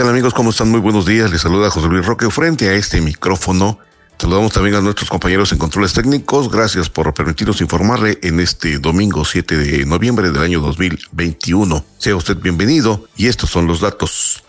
[0.00, 0.32] Tal amigos?
[0.32, 0.70] ¿Cómo están?
[0.70, 1.30] Muy buenos días.
[1.30, 3.78] Les saluda José Luis Roque frente a este micrófono.
[4.18, 6.50] Saludamos también a nuestros compañeros en controles técnicos.
[6.50, 11.84] Gracias por permitirnos informarle en este domingo 7 de noviembre del año 2021.
[11.98, 14.42] Sea usted bienvenido y estos son los datos.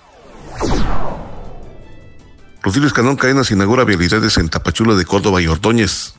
[2.62, 6.14] Rutilio Escanón Cadenas inaugura vialidades en Tapachula de Córdoba y Ordóñez.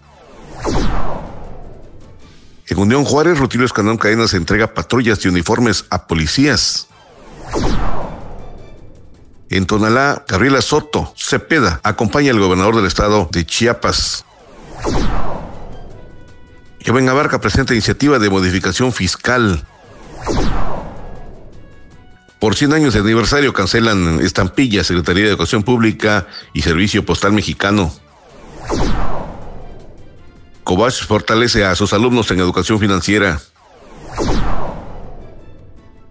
[2.67, 6.89] En Unión Juárez, Rutilio Escanón Cadenas entrega patrullas y uniformes a policías.
[9.53, 14.25] En Tonalá, Gabriela Soto Cepeda acompaña al gobernador del estado de Chiapas.
[16.87, 19.63] Joven Abarca presenta iniciativa de modificación fiscal.
[22.41, 27.93] Por 100 años de aniversario cancelan estampilla Secretaría de Educación Pública y Servicio Postal Mexicano.
[30.65, 33.39] Cobach fortalece a sus alumnos en educación financiera.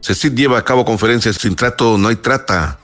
[0.04, 2.81] CECID lleva a cabo conferencias sin trato, no hay trata.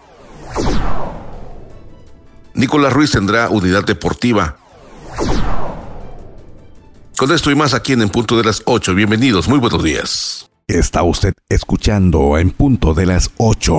[2.58, 4.58] Nicolás Ruiz tendrá unidad deportiva.
[7.16, 8.96] Con esto y más aquí en En Punto de las 8.
[8.96, 10.50] Bienvenidos, muy buenos días.
[10.68, 13.74] Está usted escuchando En Punto de las 8.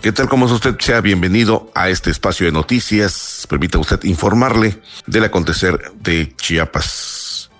[0.00, 0.28] ¿Qué tal?
[0.30, 0.74] ¿Cómo es usted?
[0.78, 3.46] Sea bienvenido a este espacio de noticias.
[3.46, 7.50] Permita usted informarle del acontecer de Chiapas.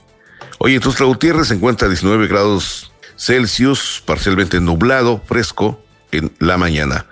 [0.59, 5.82] Hoy en Tustra Gutiérrez se encuentra a 19 grados Celsius, parcialmente nublado, fresco
[6.12, 7.06] en la mañana.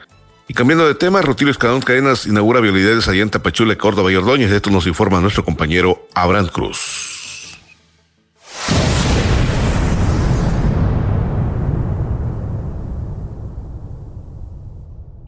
[0.46, 4.50] Y cambiando de tema, Rutilio Escalón Cadenas inaugura vialidades allá en Tapachula, Córdoba y Ordóñez.
[4.50, 7.03] De esto nos informa nuestro compañero Abraham Cruz.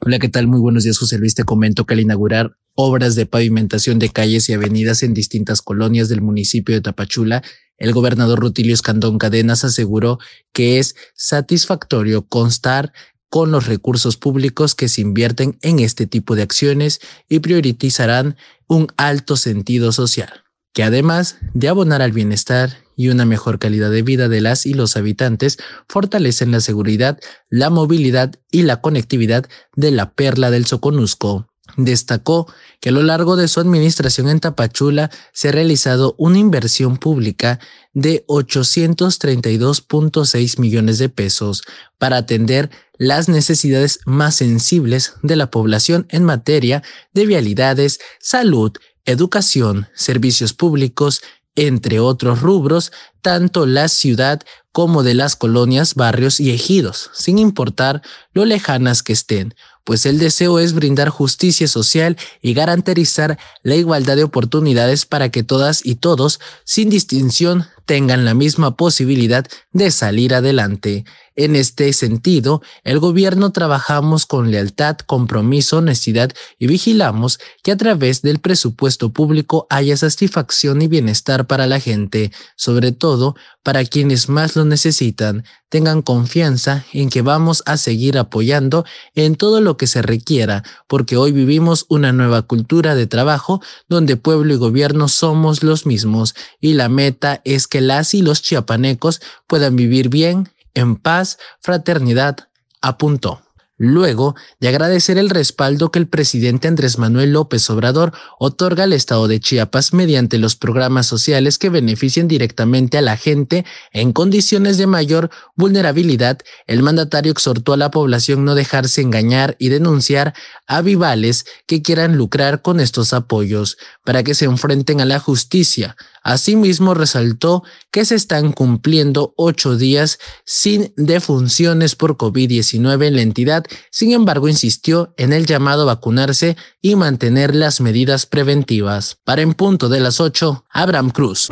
[0.07, 0.47] Hola, ¿qué tal?
[0.47, 1.35] Muy buenos días, José Luis.
[1.35, 6.09] Te comento que al inaugurar obras de pavimentación de calles y avenidas en distintas colonias
[6.09, 7.43] del municipio de Tapachula,
[7.77, 10.21] el gobernador Rutilio Escandón Cadenas aseguró
[10.53, 12.93] que es satisfactorio constar
[13.31, 18.37] con los recursos públicos que se invierten en este tipo de acciones y priorizarán
[18.69, 20.45] un alto sentido social,
[20.77, 24.75] que además de abonar al bienestar y una mejor calidad de vida de las y
[24.75, 25.57] los habitantes,
[25.89, 31.49] fortalecen la seguridad, la movilidad y la conectividad de la perla del Soconusco.
[31.79, 36.99] Destacó que a lo largo de su administración en Tapachula se ha realizado una inversión
[36.99, 37.59] pública
[37.95, 41.63] de 832.6 millones de pesos
[41.97, 46.83] para atender las necesidades más sensibles de la población en materia
[47.15, 48.73] de vialidades, salud,
[49.07, 51.23] educación, servicios públicos,
[51.55, 58.03] entre otros rubros, tanto la ciudad como de las colonias, barrios y ejidos, sin importar
[58.35, 59.55] lo lejanas que estén,
[59.87, 65.45] pues el deseo es brindar justicia social y garantizar la igualdad de oportunidades para que
[65.45, 71.05] todas y todos, sin distinción, tengan la misma posibilidad de salir adelante.
[71.37, 78.23] En este sentido, el gobierno trabajamos con lealtad, compromiso, honestidad y vigilamos que a través
[78.23, 84.57] del presupuesto público haya satisfacción y bienestar para la gente, sobre todo para quienes más
[84.57, 85.45] lo necesitan.
[85.69, 91.19] Tengan confianza en que vamos a seguir apoyando en todo lo que se requiera, porque
[91.19, 93.61] hoy vivimos una nueva cultura de trabajo
[93.91, 98.41] donde pueblo y gobierno somos los mismos y la meta es que las y los
[98.41, 102.49] chiapanecos puedan vivir bien en paz, fraternidad,
[102.81, 103.43] apuntó.
[103.79, 109.29] Luego de agradecer el respaldo que el presidente Andrés Manuel López Obrador otorga al Estado
[109.29, 114.87] de Chiapas mediante los programas sociales que beneficien directamente a la gente en condiciones de
[114.87, 120.33] mayor vulnerabilidad, el mandatario exhortó a la población no dejarse engañar y denunciar
[120.67, 123.77] a vivales que quieran lucrar con estos apoyos
[124.07, 125.97] para que se enfrenten a la justicia,
[126.27, 127.63] Asimismo, resaltó
[127.93, 133.65] que se están cumpliendo ocho días sin defunciones por COVID-19 en la entidad.
[133.93, 139.19] Sin embargo, insistió en el llamado a vacunarse y mantener las medidas preventivas.
[139.23, 141.49] Para en punto de las ocho, Abraham Cruz.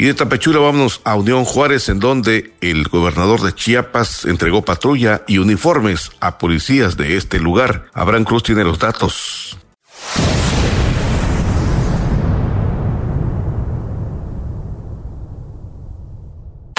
[0.00, 5.24] Y de Tapachula vámonos a Unión Juárez, en donde el gobernador de Chiapas entregó patrulla
[5.26, 7.86] y uniformes a policías de este lugar.
[7.94, 9.58] Abraham Cruz tiene los datos.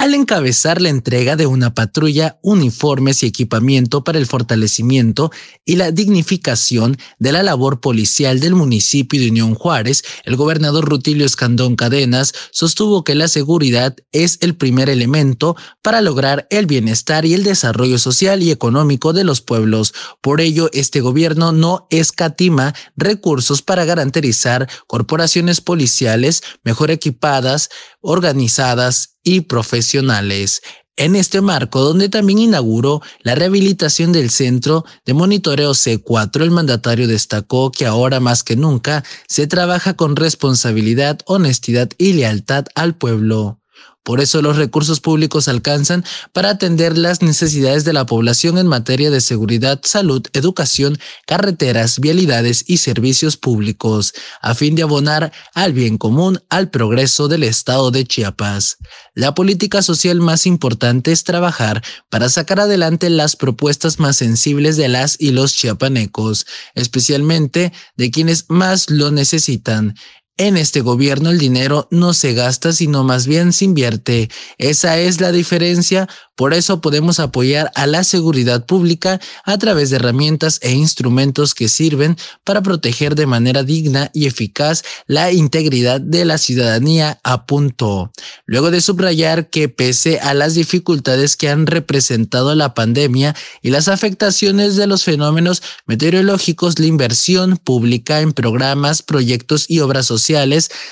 [0.00, 5.30] Al encabezar la entrega de una patrulla, uniformes y equipamiento para el fortalecimiento
[5.66, 11.26] y la dignificación de la labor policial del municipio de Unión Juárez, el gobernador Rutilio
[11.26, 17.34] Escandón Cadenas sostuvo que la seguridad es el primer elemento para lograr el bienestar y
[17.34, 19.92] el desarrollo social y económico de los pueblos.
[20.22, 27.68] Por ello, este gobierno no escatima recursos para garantizar corporaciones policiales mejor equipadas,
[28.00, 30.62] organizadas y profesionales.
[30.96, 37.08] En este marco, donde también inauguró la rehabilitación del centro de monitoreo C4, el mandatario
[37.08, 43.59] destacó que ahora más que nunca se trabaja con responsabilidad, honestidad y lealtad al pueblo.
[44.02, 49.10] Por eso los recursos públicos alcanzan para atender las necesidades de la población en materia
[49.10, 55.98] de seguridad, salud, educación, carreteras, vialidades y servicios públicos, a fin de abonar al bien
[55.98, 58.78] común, al progreso del estado de Chiapas.
[59.14, 64.88] La política social más importante es trabajar para sacar adelante las propuestas más sensibles de
[64.88, 69.94] las y los chiapanecos, especialmente de quienes más lo necesitan.
[70.40, 74.30] En este gobierno el dinero no se gasta, sino más bien se invierte.
[74.56, 76.08] Esa es la diferencia
[76.40, 81.68] por eso podemos apoyar a la seguridad pública a través de herramientas e instrumentos que
[81.68, 88.10] sirven para proteger de manera digna y eficaz la integridad de la ciudadanía, apuntó.
[88.46, 93.88] Luego de subrayar que pese a las dificultades que han representado la pandemia y las
[93.88, 100.29] afectaciones de los fenómenos meteorológicos, la inversión pública en programas, proyectos y obras sociales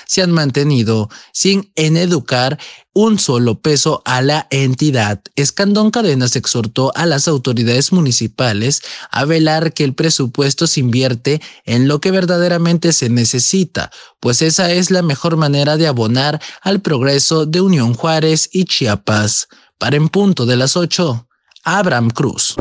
[0.05, 2.57] se han mantenido sin en educar
[2.93, 5.21] un solo peso a la entidad.
[5.35, 8.81] Escandón Cadenas exhortó a las autoridades municipales
[9.11, 14.71] a velar que el presupuesto se invierte en lo que verdaderamente se necesita, pues esa
[14.71, 19.47] es la mejor manera de abonar al progreso de Unión Juárez y Chiapas.
[19.77, 21.27] Para en punto de las 8,
[21.63, 22.55] Abraham Cruz.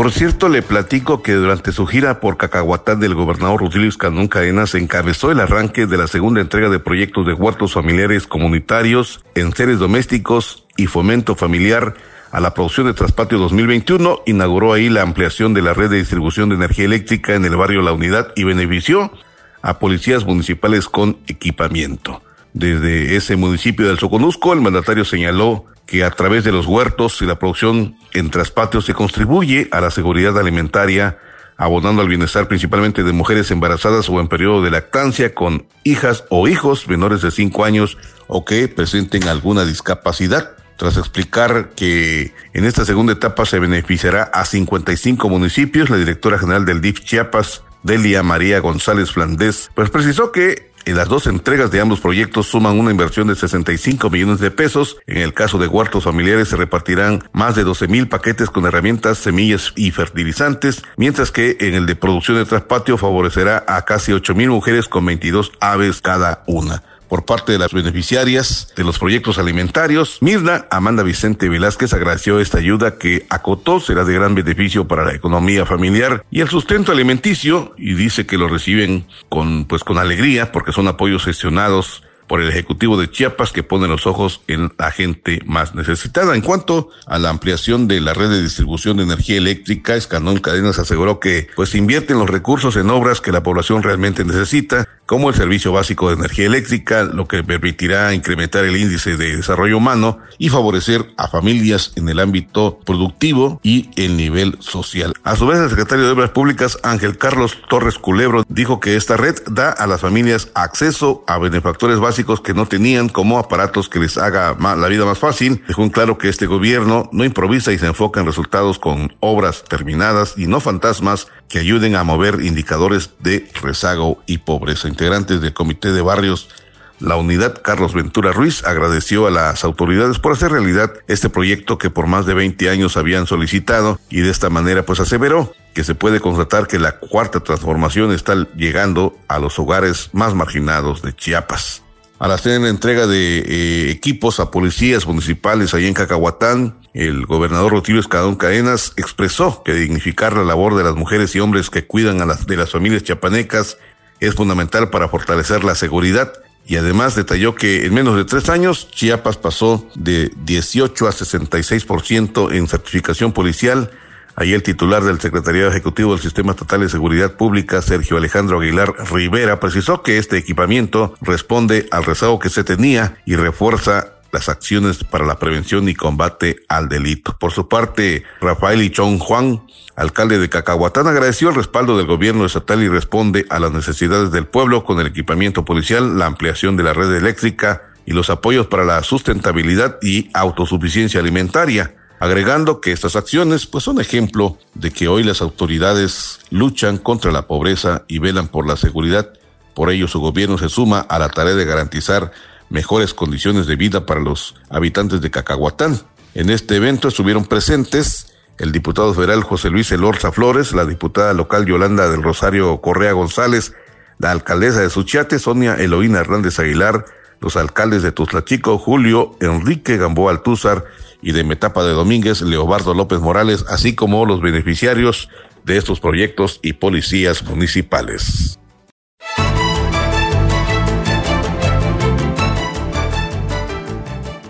[0.00, 4.74] Por cierto, le platico que durante su gira por Cacahuatán del gobernador Rutilio Escandón Cadenas
[4.74, 9.78] encabezó el arranque de la segunda entrega de proyectos de huertos familiares comunitarios, en seres
[9.78, 11.96] domésticos y fomento familiar
[12.30, 14.22] a la producción de Traspatio 2021.
[14.24, 17.82] Inauguró ahí la ampliación de la red de distribución de energía eléctrica en el barrio
[17.82, 19.12] La Unidad y benefició
[19.60, 22.22] a policías municipales con equipamiento.
[22.54, 27.26] Desde ese municipio del Soconusco, el mandatario señaló que a través de los huertos y
[27.26, 31.18] la producción en traspatios se contribuye a la seguridad alimentaria,
[31.56, 36.46] abonando al bienestar principalmente de mujeres embarazadas o en periodo de lactancia con hijas o
[36.46, 37.98] hijos menores de 5 años
[38.28, 40.52] o que presenten alguna discapacidad.
[40.76, 46.66] Tras explicar que en esta segunda etapa se beneficiará a 55 municipios, la directora general
[46.66, 51.80] del DIF Chiapas, Delia María González Flandés, pues precisó que en las dos entregas de
[51.80, 54.98] ambos proyectos suman una inversión de 65 millones de pesos.
[55.06, 59.18] En el caso de huertos familiares se repartirán más de 12 mil paquetes con herramientas,
[59.18, 64.34] semillas y fertilizantes, mientras que en el de producción de traspatio favorecerá a casi 8
[64.34, 69.38] mil mujeres con 22 aves cada una por parte de las beneficiarias de los proyectos
[69.38, 70.18] alimentarios.
[70.20, 75.12] Mirna Amanda Vicente Velázquez agradeció esta ayuda que acotó será de gran beneficio para la
[75.12, 80.52] economía familiar y el sustento alimenticio y dice que lo reciben con pues con alegría
[80.52, 84.92] porque son apoyos gestionados por el Ejecutivo de Chiapas que pone los ojos en la
[84.92, 86.36] gente más necesitada.
[86.36, 90.78] En cuanto a la ampliación de la red de distribución de energía eléctrica, Escanón Cadenas
[90.78, 95.34] aseguró que pues invierten los recursos en obras que la población realmente necesita, como el
[95.34, 100.50] servicio básico de energía eléctrica, lo que permitirá incrementar el índice de desarrollo humano y
[100.50, 105.12] favorecer a familias en el ámbito productivo y el nivel social.
[105.24, 109.16] A su vez, el secretario de Obras Públicas, Ángel Carlos Torres Culebro, dijo que esta
[109.16, 113.98] red da a las familias acceso a benefactores básicos que no tenían como aparatos que
[113.98, 115.64] les haga la vida más fácil.
[115.66, 119.64] Dejó en claro que este gobierno no improvisa y se enfoca en resultados con obras
[119.64, 124.86] terminadas y no fantasmas que ayuden a mover indicadores de rezago y pobreza.
[125.00, 126.50] Integrantes del Comité de Barrios
[126.98, 131.88] la unidad Carlos Ventura Ruiz agradeció a las autoridades por hacer realidad este proyecto que
[131.88, 135.94] por más de 20 años habían solicitado y de esta manera pues aseveró que se
[135.94, 141.82] puede constatar que la cuarta transformación está llegando a los hogares más marginados de Chiapas.
[142.18, 147.72] Al hacer la entrega de eh, equipos a policías municipales allá en Cacahuatán, el gobernador
[147.72, 152.20] Rutilio Escadón Cadenas expresó que dignificar la labor de las mujeres y hombres que cuidan
[152.20, 153.78] a las, de las familias chiapanecas
[154.20, 156.32] es fundamental para fortalecer la seguridad.
[156.66, 162.54] Y además detalló que en menos de tres años Chiapas pasó de 18 a 66%
[162.54, 163.90] en certificación policial.
[164.36, 168.94] Ahí el titular del Secretariado Ejecutivo del Sistema Estatal de Seguridad Pública, Sergio Alejandro Aguilar
[169.12, 175.04] Rivera, precisó que este equipamiento responde al rezago que se tenía y refuerza las acciones
[175.04, 177.36] para la prevención y combate al delito.
[177.38, 179.62] Por su parte, Rafael Ichón Juan,
[179.96, 184.46] alcalde de Cacahuatán, agradeció el respaldo del gobierno estatal y responde a las necesidades del
[184.46, 188.84] pueblo con el equipamiento policial, la ampliación de la red eléctrica y los apoyos para
[188.84, 195.24] la sustentabilidad y autosuficiencia alimentaria agregando que estas acciones pues son ejemplo de que hoy
[195.24, 199.32] las autoridades luchan contra la pobreza y velan por la seguridad.
[199.74, 202.30] Por ello su gobierno se suma a la tarea de garantizar
[202.70, 206.00] mejores condiciones de vida para los habitantes de Cacahuatán.
[206.34, 211.66] En este evento estuvieron presentes el diputado federal José Luis Elorza Flores, la diputada local
[211.66, 213.72] Yolanda del Rosario Correa González,
[214.18, 217.04] la alcaldesa de Suchiate, Sonia Eloína Hernández Aguilar,
[217.40, 220.84] los alcaldes de Tuzlachico, Julio Enrique Gamboa Altúzar
[221.22, 225.28] y de Metapa de Domínguez, Leobardo López Morales, así como los beneficiarios
[225.64, 228.59] de estos proyectos y policías municipales.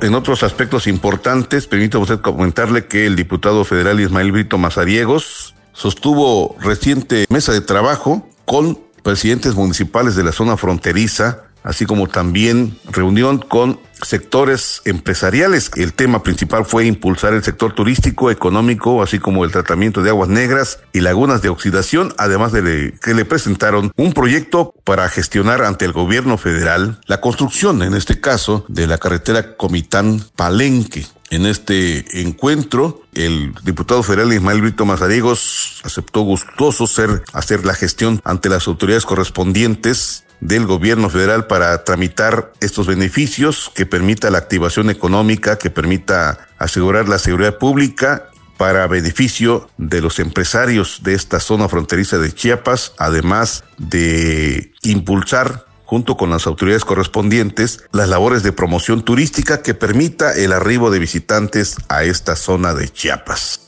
[0.02, 6.56] En otros aspectos importantes, permítame usted comentarle que el diputado federal Ismael Brito Mazariegos sostuvo
[6.58, 13.38] reciente mesa de trabajo con presidentes municipales de la zona fronteriza así como también reunión
[13.38, 15.70] con sectores empresariales.
[15.76, 20.28] El tema principal fue impulsar el sector turístico, económico, así como el tratamiento de aguas
[20.28, 25.84] negras y lagunas de oxidación, además de que le presentaron un proyecto para gestionar ante
[25.84, 31.06] el gobierno federal la construcción, en este caso, de la carretera Comitán-Palenque.
[31.30, 38.20] En este encuentro, el diputado federal Ismael Brito Mazariegos aceptó gustoso ser, hacer la gestión
[38.24, 44.90] ante las autoridades correspondientes del gobierno federal para tramitar estos beneficios que permita la activación
[44.90, 51.68] económica, que permita asegurar la seguridad pública para beneficio de los empresarios de esta zona
[51.68, 59.02] fronteriza de Chiapas, además de impulsar junto con las autoridades correspondientes, las labores de promoción
[59.02, 63.59] turística que permita el arribo de visitantes a esta zona de Chiapas.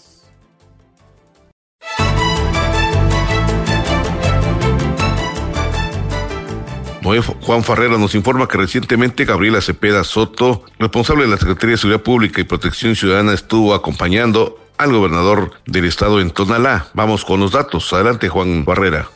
[7.02, 12.02] Juan Farrera nos informa que recientemente Gabriela Cepeda Soto, responsable de la Secretaría de Seguridad
[12.02, 16.88] Pública y Protección Ciudadana, estuvo acompañando al gobernador del estado en Tonalá.
[16.94, 17.92] Vamos con los datos.
[17.92, 19.08] Adelante, Juan Barrera.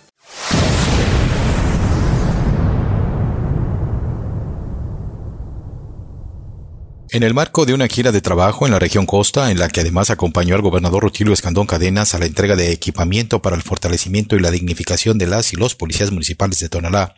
[7.16, 9.80] En el marco de una gira de trabajo en la región Costa, en la que
[9.80, 14.36] además acompañó al gobernador Rutilio Escandón Cadenas a la entrega de equipamiento para el fortalecimiento
[14.36, 17.14] y la dignificación de las y los policías municipales de Tonalá,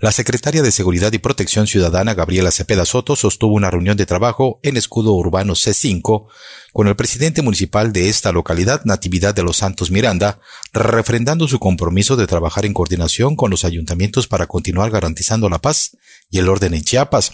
[0.00, 4.58] la secretaria de Seguridad y Protección Ciudadana Gabriela Cepeda Soto sostuvo una reunión de trabajo
[4.62, 6.26] en Escudo Urbano C5
[6.72, 10.38] con el presidente municipal de esta localidad, Natividad de los Santos Miranda,
[10.72, 15.96] refrendando su compromiso de trabajar en coordinación con los ayuntamientos para continuar garantizando la paz
[16.30, 17.32] y el orden en Chiapas.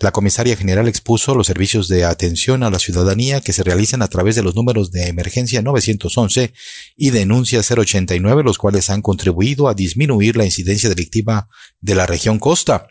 [0.00, 4.08] La comisaria general expuso los servicios de atención a la ciudadanía que se realizan a
[4.08, 6.54] través de los números de emergencia 911
[6.96, 11.48] y denuncia 089, los cuales han contribuido a disminuir la incidencia delictiva
[11.80, 12.86] de la región costa.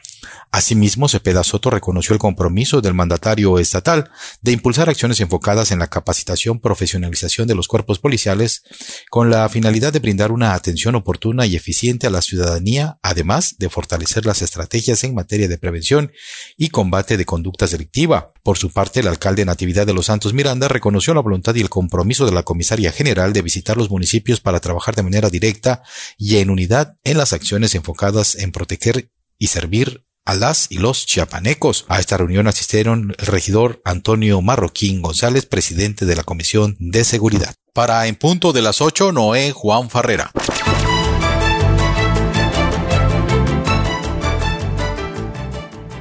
[0.51, 4.09] Asimismo, Cepeda Soto reconoció el compromiso del mandatario estatal
[4.41, 8.63] de impulsar acciones enfocadas en la capacitación, profesionalización de los cuerpos policiales
[9.09, 13.69] con la finalidad de brindar una atención oportuna y eficiente a la ciudadanía, además de
[13.69, 16.12] fortalecer las estrategias en materia de prevención
[16.55, 18.33] y combate de conductas delictiva.
[18.43, 21.69] Por su parte, el alcalde Natividad de los Santos Miranda reconoció la voluntad y el
[21.69, 25.83] compromiso de la comisaria general de visitar los municipios para trabajar de manera directa
[26.17, 31.05] y en unidad en las acciones enfocadas en proteger y servir a las y los
[31.05, 31.86] chiapanecos.
[31.88, 37.55] A esta reunión asistieron el regidor Antonio Marroquín González, presidente de la Comisión de Seguridad.
[37.74, 40.31] Para En Punto de las 8, Noé Juan Farrera.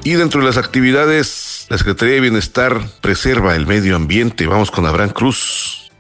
[0.02, 4.47] Y dentro de las actividades, la Secretaría de Bienestar preserva el medio ambiente.
[4.47, 5.90] Vamos con Abraham Cruz.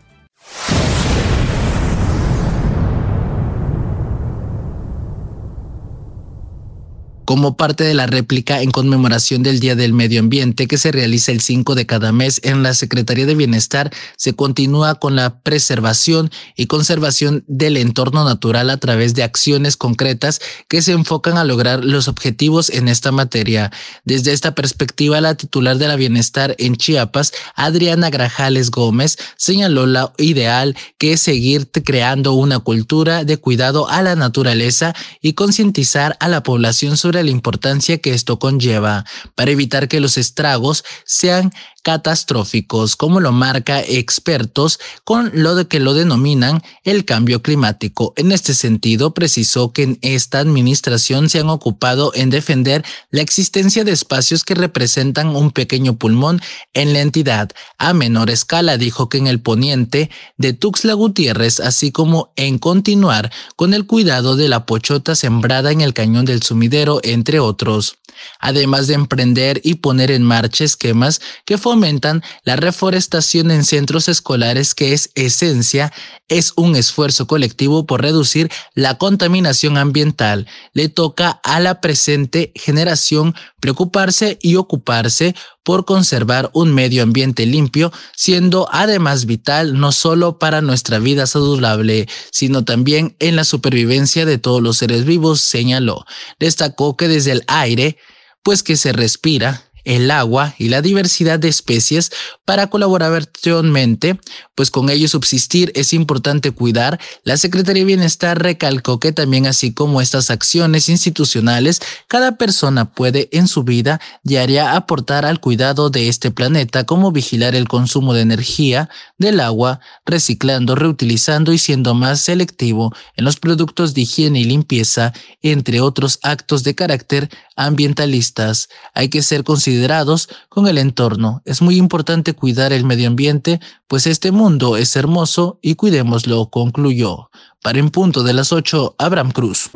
[7.26, 11.32] Como parte de la réplica en conmemoración del Día del Medio Ambiente que se realiza
[11.32, 16.30] el 5 de cada mes en la Secretaría de Bienestar, se continúa con la preservación
[16.56, 21.84] y conservación del entorno natural a través de acciones concretas que se enfocan a lograr
[21.84, 23.72] los objetivos en esta materia.
[24.04, 30.12] Desde esta perspectiva, la titular de la Bienestar en Chiapas, Adriana Grajales Gómez, señaló la
[30.18, 36.28] ideal que es seguir creando una cultura de cuidado a la naturaleza y concientizar a
[36.28, 39.04] la población sobre la importancia que esto conlleva
[39.34, 41.52] para evitar que los estragos sean
[41.86, 48.12] catastróficos, como lo marca expertos con lo de que lo denominan el cambio climático.
[48.16, 53.84] En este sentido, precisó que en esta administración se han ocupado en defender la existencia
[53.84, 56.40] de espacios que representan un pequeño pulmón
[56.74, 57.50] en la entidad.
[57.78, 63.30] A menor escala, dijo que en el poniente de Tuxtla Gutiérrez, así como en continuar
[63.54, 67.96] con el cuidado de la pochota sembrada en el cañón del sumidero, entre otros
[68.40, 74.74] además de emprender y poner en marcha esquemas que fomentan la reforestación en centros escolares
[74.74, 75.92] que es esencia,
[76.26, 80.46] es un esfuerzo colectivo por reducir la contaminación ambiental.
[80.72, 87.92] Le toca a la presente generación preocuparse y ocuparse por conservar un medio ambiente limpio,
[88.16, 94.38] siendo además vital no solo para nuestra vida saludable, sino también en la supervivencia de
[94.38, 96.06] todos los seres vivos, señaló.
[96.40, 97.98] Destacó que desde el aire,
[98.42, 102.10] pues que se respira, el agua y la diversidad de especies
[102.44, 104.18] para colaborativamente,
[104.54, 107.00] pues con ello subsistir es importante cuidar.
[107.22, 113.28] La Secretaría de Bienestar recalcó que también así como estas acciones institucionales, cada persona puede
[113.32, 118.22] en su vida diaria aportar al cuidado de este planeta como vigilar el consumo de
[118.22, 124.44] energía del agua, reciclando, reutilizando y siendo más selectivo en los productos de higiene y
[124.44, 125.12] limpieza,
[125.42, 128.68] entre otros actos de carácter ambientalistas.
[128.94, 131.42] Hay que ser considerados con el entorno.
[131.44, 137.30] Es muy importante cuidar el medio ambiente, pues este mundo es hermoso y cuidémoslo, concluyó.
[137.62, 139.70] Para en punto de las 8, Abraham Cruz.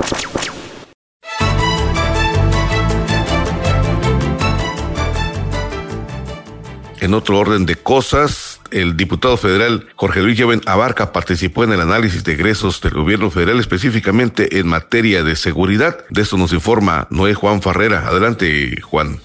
[7.00, 11.80] En otro orden de cosas, el diputado federal Jorge Luis Lleven Abarca participó en el
[11.80, 16.04] análisis de egresos del gobierno federal, específicamente en materia de seguridad.
[16.10, 18.06] De esto nos informa Noé Juan Farrera.
[18.06, 19.20] Adelante, Juan.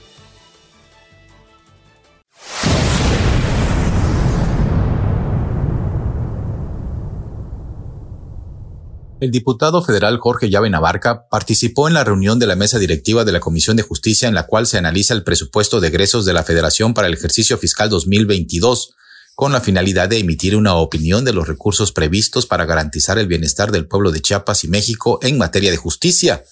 [9.22, 13.32] El diputado federal Jorge Llave Navarca participó en la reunión de la mesa directiva de
[13.32, 16.44] la Comisión de Justicia en la cual se analiza el presupuesto de egresos de la
[16.44, 18.94] Federación para el ejercicio fiscal 2022,
[19.36, 23.72] con la finalidad de emitir una opinión de los recursos previstos para garantizar el bienestar
[23.72, 26.44] del pueblo de Chiapas y México en materia de justicia.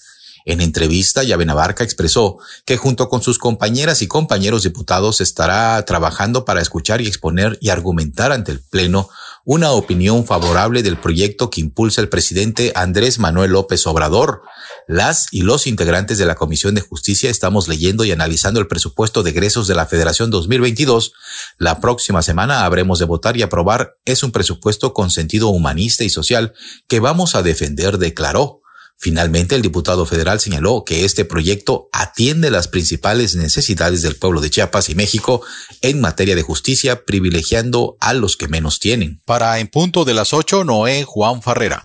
[0.44, 6.44] En entrevista, Llave Navarca expresó que junto con sus compañeras y compañeros diputados estará trabajando
[6.44, 9.08] para escuchar y exponer y argumentar ante el Pleno
[9.46, 14.42] una opinión favorable del proyecto que impulsa el presidente Andrés Manuel López Obrador.
[14.86, 19.22] Las y los integrantes de la Comisión de Justicia estamos leyendo y analizando el presupuesto
[19.22, 21.12] de egresos de la Federación 2022.
[21.58, 23.96] La próxima semana habremos de votar y aprobar.
[24.04, 26.54] Es un presupuesto con sentido humanista y social
[26.88, 28.63] que vamos a defender, declaró.
[28.96, 34.50] Finalmente, el diputado federal señaló que este proyecto atiende las principales necesidades del pueblo de
[34.50, 35.42] Chiapas y México
[35.82, 39.20] en materia de justicia, privilegiando a los que menos tienen.
[39.24, 41.82] Para En Punto de las 8, Noé Juan Farrera.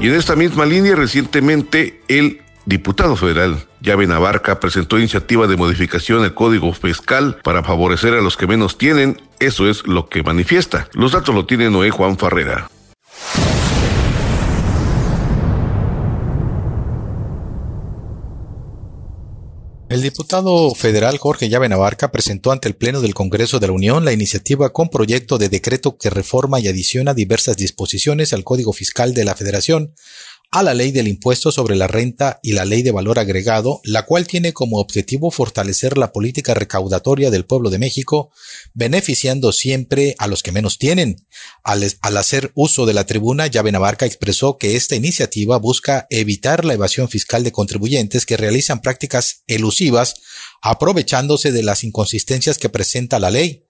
[0.00, 6.22] Y en esta misma línea, recientemente el diputado federal Llave Navarca presentó iniciativa de modificación
[6.22, 9.20] del Código Fiscal para favorecer a los que menos tienen.
[9.42, 10.88] Eso es lo que manifiesta.
[10.92, 12.70] Los datos lo tiene Noé Juan Farrera.
[19.88, 24.04] El diputado federal Jorge Llave Navarca presentó ante el Pleno del Congreso de la Unión
[24.04, 29.12] la iniciativa con proyecto de decreto que reforma y adiciona diversas disposiciones al Código Fiscal
[29.12, 29.92] de la Federación
[30.52, 34.04] a la ley del impuesto sobre la renta y la ley de valor agregado, la
[34.04, 38.30] cual tiene como objetivo fortalecer la política recaudatoria del pueblo de México,
[38.74, 41.16] beneficiando siempre a los que menos tienen.
[41.64, 41.82] Al,
[42.18, 47.08] hacer uso de la tribuna, Llave Navarca expresó que esta iniciativa busca evitar la evasión
[47.08, 50.16] fiscal de contribuyentes que realizan prácticas elusivas
[50.60, 53.64] aprovechándose de las inconsistencias que presenta la ley.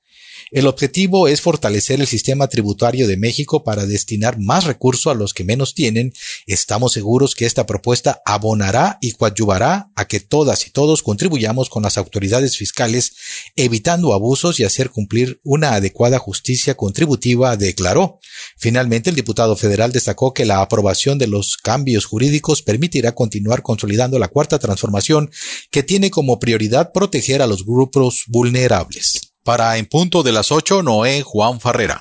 [0.52, 5.32] El objetivo es fortalecer el sistema tributario de México para destinar más recursos a los
[5.32, 6.12] que menos tienen.
[6.46, 11.82] Estamos seguros que esta propuesta abonará y coadyuvará a que todas y todos contribuyamos con
[11.82, 13.14] las autoridades fiscales,
[13.56, 18.18] evitando abusos y hacer cumplir una adecuada justicia contributiva, declaró.
[18.58, 24.18] Finalmente, el diputado federal destacó que la aprobación de los cambios jurídicos permitirá continuar consolidando
[24.18, 25.30] la cuarta transformación
[25.70, 29.31] que tiene como prioridad proteger a los grupos vulnerables.
[29.44, 32.00] Para En Punto de las 8, Noé Juan Farrera.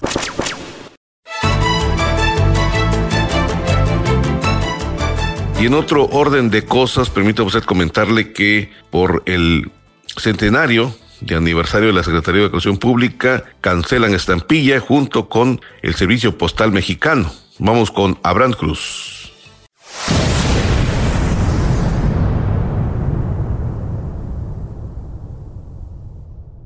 [5.60, 9.72] Y en otro orden de cosas, permítame usted comentarle que por el
[10.18, 16.38] centenario de aniversario de la Secretaría de Educación Pública cancelan estampilla junto con el Servicio
[16.38, 17.34] Postal Mexicano.
[17.58, 19.32] Vamos con Abraham Cruz.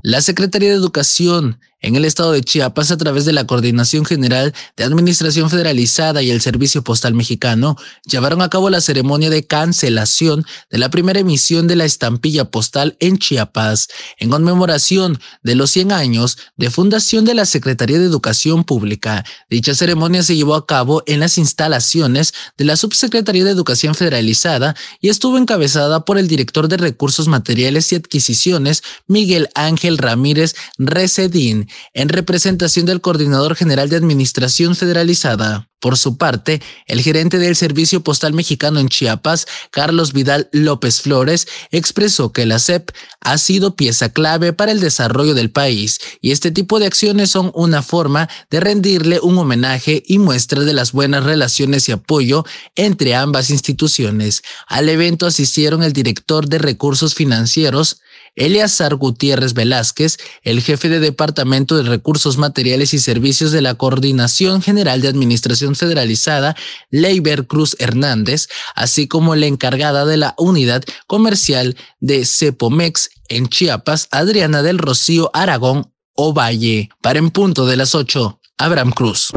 [0.06, 4.54] La Secretaría de Educación en el estado de Chiapas, a través de la Coordinación General
[4.76, 10.44] de Administración Federalizada y el Servicio Postal Mexicano, llevaron a cabo la ceremonia de cancelación
[10.70, 15.92] de la primera emisión de la estampilla postal en Chiapas, en conmemoración de los 100
[15.92, 19.24] años de fundación de la Secretaría de Educación Pública.
[19.50, 24.74] Dicha ceremonia se llevó a cabo en las instalaciones de la Subsecretaría de Educación Federalizada
[25.00, 31.65] y estuvo encabezada por el director de Recursos Materiales y Adquisiciones, Miguel Ángel Ramírez Recedín
[31.94, 35.68] en representación del Coordinador General de Administración Federalizada.
[35.80, 41.46] Por su parte, el gerente del Servicio Postal Mexicano en Chiapas, Carlos Vidal López Flores,
[41.70, 46.50] expresó que la SEP ha sido pieza clave para el desarrollo del país y este
[46.50, 51.24] tipo de acciones son una forma de rendirle un homenaje y muestra de las buenas
[51.24, 54.42] relaciones y apoyo entre ambas instituciones.
[54.68, 58.00] Al evento asistieron el director de Recursos Financieros,
[58.36, 64.60] Eliazar Gutiérrez Velázquez, el jefe de Departamento de Recursos Materiales y Servicios de la Coordinación
[64.60, 66.54] General de Administración Federalizada,
[66.90, 74.08] Leiber Cruz Hernández, así como la encargada de la unidad comercial de Cepomex en Chiapas,
[74.10, 76.90] Adriana del Rocío Aragón Ovalle.
[77.02, 79.32] Para en punto de las 8, Abraham Cruz.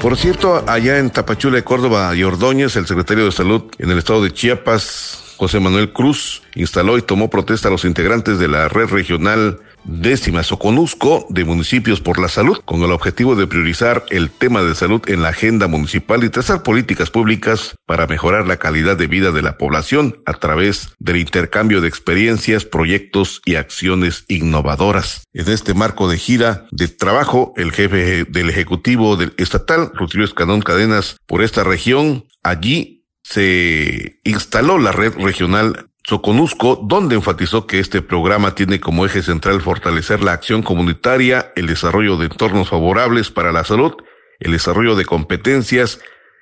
[0.00, 4.22] Por cierto, allá en Tapachula Córdoba y Ordóñez, el secretario de Salud en el estado
[4.22, 8.86] de Chiapas, José Manuel Cruz, instaló y tomó protesta a los integrantes de la red
[8.86, 14.62] regional décima Soconusco de municipios por la salud, con el objetivo de priorizar el tema
[14.62, 19.06] de salud en la agenda municipal y trazar políticas públicas para mejorar la calidad de
[19.06, 25.22] vida de la población a través del intercambio de experiencias, proyectos y acciones innovadoras.
[25.32, 30.60] En este marco de gira de trabajo, el jefe del Ejecutivo del Estatal, Rutilio Escandón
[30.60, 38.00] Cadenas, por esta región, allí se instaló la red regional Soconusco, donde enfatizó que este
[38.00, 43.52] programa tiene como eje central fortalecer la acción comunitaria, el desarrollo de entornos favorables para
[43.52, 43.92] la salud,
[44.40, 46.00] el desarrollo de competencias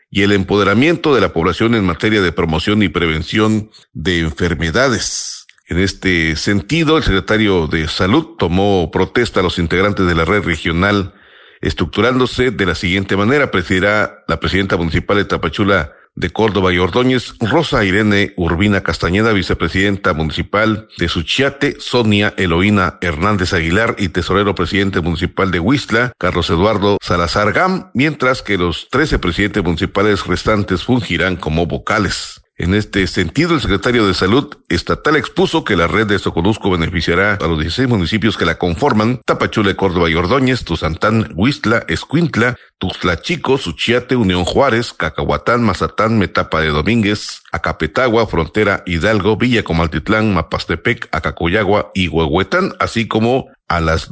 [0.08, 5.46] y el empoderamiento de la población en materia de promoción y prevención de enfermedades.
[5.66, 10.44] En este sentido, el secretario de Salud tomó protesta a los integrantes de la red
[10.44, 11.12] regional,
[11.60, 13.50] estructurándose de la siguiente manera.
[13.50, 20.14] Presidirá la presidenta municipal de Tapachula, de Córdoba y Ordóñez, Rosa Irene Urbina Castañeda, vicepresidenta
[20.14, 26.98] municipal de Suchiate, Sonia Eloína Hernández Aguilar y tesorero presidente municipal de Huistla, Carlos Eduardo
[27.02, 32.42] Salazar Gam, mientras que los 13 presidentes municipales restantes fungirán como vocales.
[32.58, 37.34] En este sentido, el secretario de Salud estatal expuso que la red de Soconusco beneficiará
[37.34, 43.20] a los 16 municipios que la conforman, Tapachula, Córdoba y Ordóñez, Tuzantán, Huistla, Escuintla, Tuxtla
[43.20, 51.08] Chico, Suchiate, Unión Juárez, Cacahuatán, Mazatán, Metapa de Domínguez, Acapetagua, Frontera, Hidalgo, Villa Comaltitlán, Mapastepec,
[51.12, 54.10] Acacoyagua y Huehuetán, así como a las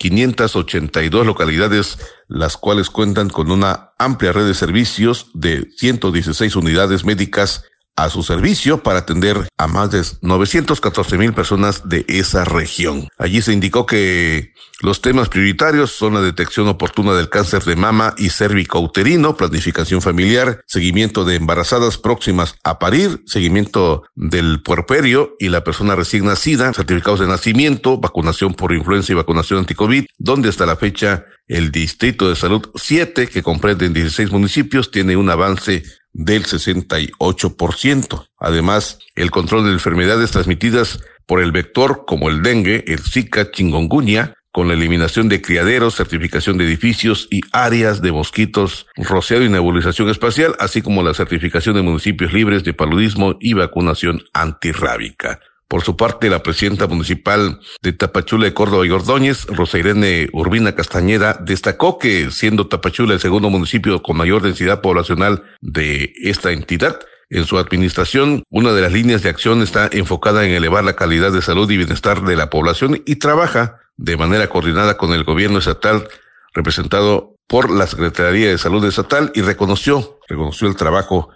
[0.00, 7.64] 2.582 localidades, las cuales cuentan con una amplia red de servicios de 116 unidades médicas
[7.96, 13.08] a su servicio para atender a más de 914 mil personas de esa región.
[13.18, 18.14] Allí se indicó que los temas prioritarios son la detección oportuna del cáncer de mama
[18.16, 25.64] y cérvico-uterino, planificación familiar, seguimiento de embarazadas próximas a parir, seguimiento del puerperio y la
[25.64, 30.76] persona recién nacida, certificados de nacimiento, vacunación por influenza y vacunación anticovid, donde hasta la
[30.76, 36.44] fecha el Distrito de Salud 7, que comprende en 16 municipios, tiene un avance del
[36.44, 38.28] 68%.
[38.38, 44.34] Además, el control de enfermedades transmitidas por el vector como el dengue, el Zika, chingongunya,
[44.52, 50.08] con la eliminación de criaderos, certificación de edificios y áreas de mosquitos, rociado y nebulización
[50.08, 55.40] espacial, así como la certificación de municipios libres de paludismo y vacunación antirrábica.
[55.70, 60.74] Por su parte, la presidenta municipal de Tapachula de Córdoba y Ordóñez, Rosa Irene Urbina
[60.74, 66.98] Castañeda, destacó que siendo Tapachula el segundo municipio con mayor densidad poblacional de esta entidad,
[67.28, 71.30] en su administración, una de las líneas de acción está enfocada en elevar la calidad
[71.30, 75.60] de salud y bienestar de la población y trabaja de manera coordinada con el gobierno
[75.60, 76.08] estatal
[76.52, 81.28] representado por la Secretaría de Salud Estatal y reconoció, reconoció el trabajo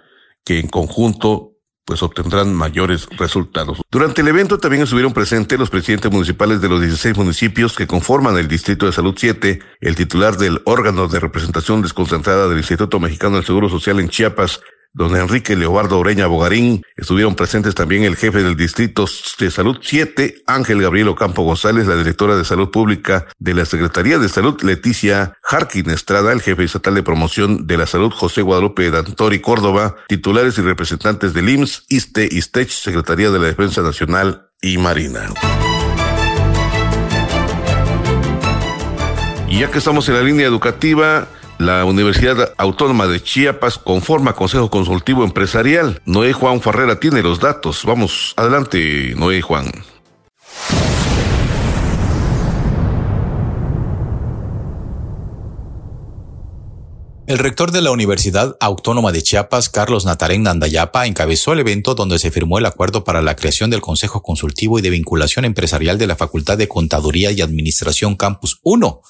[0.45, 1.54] que en conjunto
[1.85, 3.83] pues obtendrán mayores resultados.
[3.91, 8.37] Durante el evento también estuvieron presentes los presidentes municipales de los 16 municipios que conforman
[8.39, 13.37] el Distrito de Salud 7, el titular del órgano de representación desconcentrada del Instituto Mexicano
[13.37, 14.61] del Seguro Social en Chiapas,
[14.95, 16.83] don Enrique Leobardo Oreña Bogarín.
[16.97, 19.07] Estuvieron presentes también el jefe del Distrito
[19.39, 24.19] de Salud 7, Ángel Gabriel Ocampo González, la directora de Salud Pública de la Secretaría
[24.19, 28.91] de Salud, Leticia Harkin Estrada, el jefe estatal de promoción de la salud José Guadalupe
[28.91, 34.79] Dantori Córdoba, titulares y representantes del IMSS, ISTE, ISTECH, Secretaría de la Defensa Nacional y
[34.79, 35.29] Marina.
[39.49, 41.29] Y ya que estamos en la línea educativa,
[41.59, 46.01] la Universidad Autónoma de Chiapas conforma Consejo Consultivo Empresarial.
[46.05, 47.85] Noé Juan Farrera tiene los datos.
[47.85, 49.71] Vamos, adelante, Noé Juan.
[57.27, 62.19] El rector de la Universidad Autónoma de Chiapas, Carlos Natarén Nandayapa, encabezó el evento donde
[62.19, 66.07] se firmó el acuerdo para la creación del Consejo Consultivo y de Vinculación Empresarial de
[66.07, 69.01] la Facultad de Contaduría y Administración Campus 1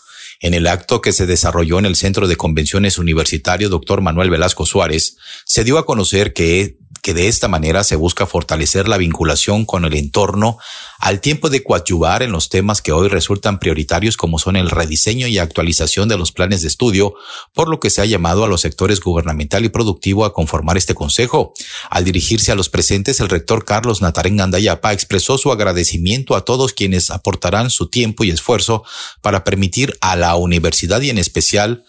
[0.44, 4.02] en el acto que se desarrolló en el Centro de Convenciones Universitario Dr.
[4.02, 8.88] Manuel Velasco Suárez, se dio a conocer que que de esta manera se busca fortalecer
[8.88, 10.56] la vinculación con el entorno
[11.04, 15.26] al tiempo de coadyuvar en los temas que hoy resultan prioritarios como son el rediseño
[15.26, 17.12] y actualización de los planes de estudio,
[17.52, 20.94] por lo que se ha llamado a los sectores gubernamental y productivo a conformar este
[20.94, 21.52] consejo.
[21.90, 26.72] Al dirigirse a los presentes, el rector Carlos Natarén Andayapa expresó su agradecimiento a todos
[26.72, 28.82] quienes aportarán su tiempo y esfuerzo
[29.20, 31.84] para permitir a la universidad y en especial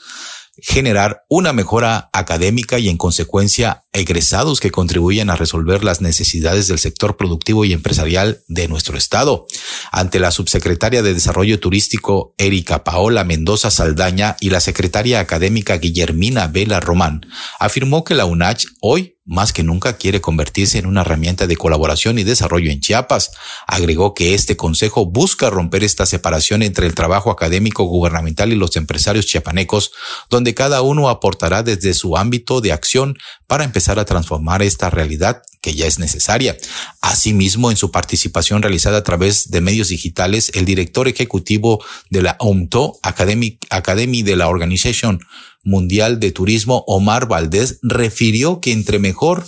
[0.67, 6.79] generar una mejora académica y en consecuencia egresados que contribuyen a resolver las necesidades del
[6.79, 9.45] sector productivo y empresarial de nuestro estado.
[9.91, 16.47] Ante la subsecretaria de Desarrollo Turístico Erika Paola Mendoza Saldaña y la secretaria académica Guillermina
[16.47, 17.27] Vela Román,
[17.59, 22.19] afirmó que la UNACH hoy más que nunca quiere convertirse en una herramienta de colaboración
[22.19, 23.31] y desarrollo en Chiapas.
[23.67, 28.75] Agregó que este consejo busca romper esta separación entre el trabajo académico gubernamental y los
[28.75, 29.91] empresarios chiapanecos,
[30.29, 35.41] donde cada uno aportará desde su ámbito de acción para empezar a transformar esta realidad
[35.65, 36.55] que ya es necesaria.
[37.01, 42.35] Asimismo, en su participación realizada a través de medios digitales, el director ejecutivo de la
[42.39, 45.21] OMTO Academy, de la Organización
[45.65, 49.43] Mundial de Turismo, Omar Valdés, refirió que entre mejor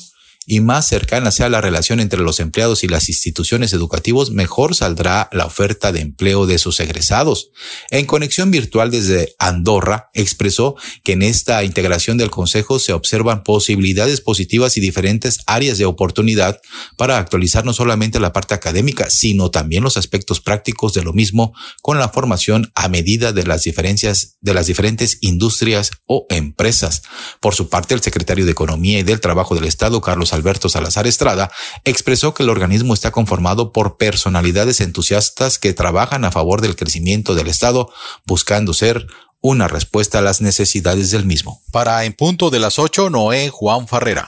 [0.49, 5.29] y más cercana sea la relación entre los empleados y las instituciones educativas, mejor saldrá
[5.33, 7.51] la oferta de empleo de sus egresados.
[7.91, 14.21] En conexión virtual desde Andorra, expresó que en esta integración del Consejo se observan posibilidades
[14.21, 16.61] positivas y diferentes áreas de oportunidad
[16.95, 21.53] para actualizar no solamente la parte académica, sino también los aspectos prácticos de lo mismo
[21.81, 27.01] con la formación a medida de las diferencias de las diferentes industrias o empresas.
[27.41, 31.05] Por su parte, el secretario de Economía y del Trabajo del Estado, Carlos Alberto Salazar
[31.07, 31.51] Estrada,
[31.83, 37.35] expresó que el organismo está conformado por personalidades entusiastas que trabajan a favor del crecimiento
[37.35, 37.91] del Estado,
[38.25, 39.07] buscando ser
[39.41, 41.61] una respuesta a las necesidades del mismo.
[41.71, 44.27] Para En Punto de las 8, Noé Juan Farrera.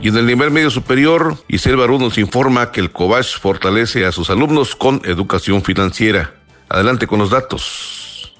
[0.00, 4.12] Y en el nivel medio superior, Isel Barú nos informa que el COBACH fortalece a
[4.12, 6.34] sus alumnos con educación financiera.
[6.68, 8.32] Adelante con los datos.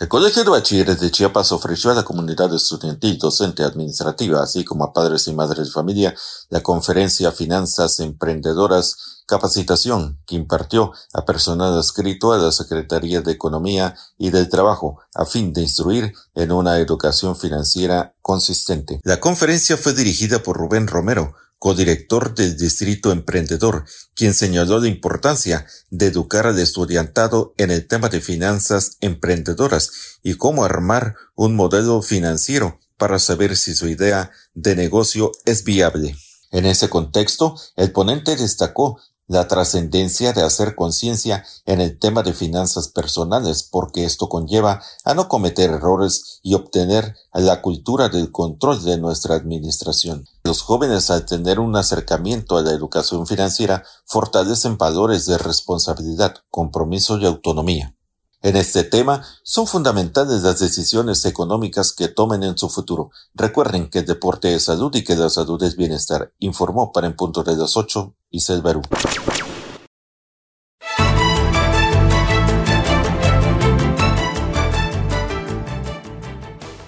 [0.00, 4.84] El Colegio de Bachilleres de Chiapas ofreció a la comunidad estudiantil, docente, administrativa, así como
[4.84, 6.14] a padres y madres de familia,
[6.50, 13.96] la conferencia Finanzas Emprendedoras Capacitación que impartió a personal adscrito a la Secretaría de Economía
[14.16, 19.00] y del Trabajo a fin de instruir en una educación financiera consistente.
[19.02, 25.66] La conferencia fue dirigida por Rubén Romero, codirector del Distrito Emprendedor, quien señaló la importancia
[25.90, 32.00] de educar al estudiantado en el tema de finanzas emprendedoras y cómo armar un modelo
[32.02, 36.16] financiero para saber si su idea de negocio es viable.
[36.50, 42.32] En ese contexto, el ponente destacó la trascendencia de hacer conciencia en el tema de
[42.32, 48.82] finanzas personales porque esto conlleva a no cometer errores y obtener la cultura del control
[48.82, 50.26] de nuestra administración.
[50.42, 57.18] Los jóvenes al tener un acercamiento a la educación financiera fortalecen valores de responsabilidad, compromiso
[57.18, 57.94] y autonomía.
[58.40, 63.10] En este tema son fundamentales las decisiones económicas que tomen en su futuro.
[63.34, 66.32] Recuerden que el deporte es salud y que la salud es bienestar.
[66.38, 68.82] Informó para en punto de las 8 y Selverú.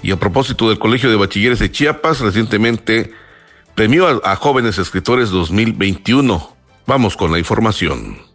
[0.03, 3.13] Y a propósito del Colegio de Bachilleres de Chiapas, recientemente
[3.75, 6.57] premió a, a jóvenes escritores 2021.
[6.87, 8.30] Vamos con la información.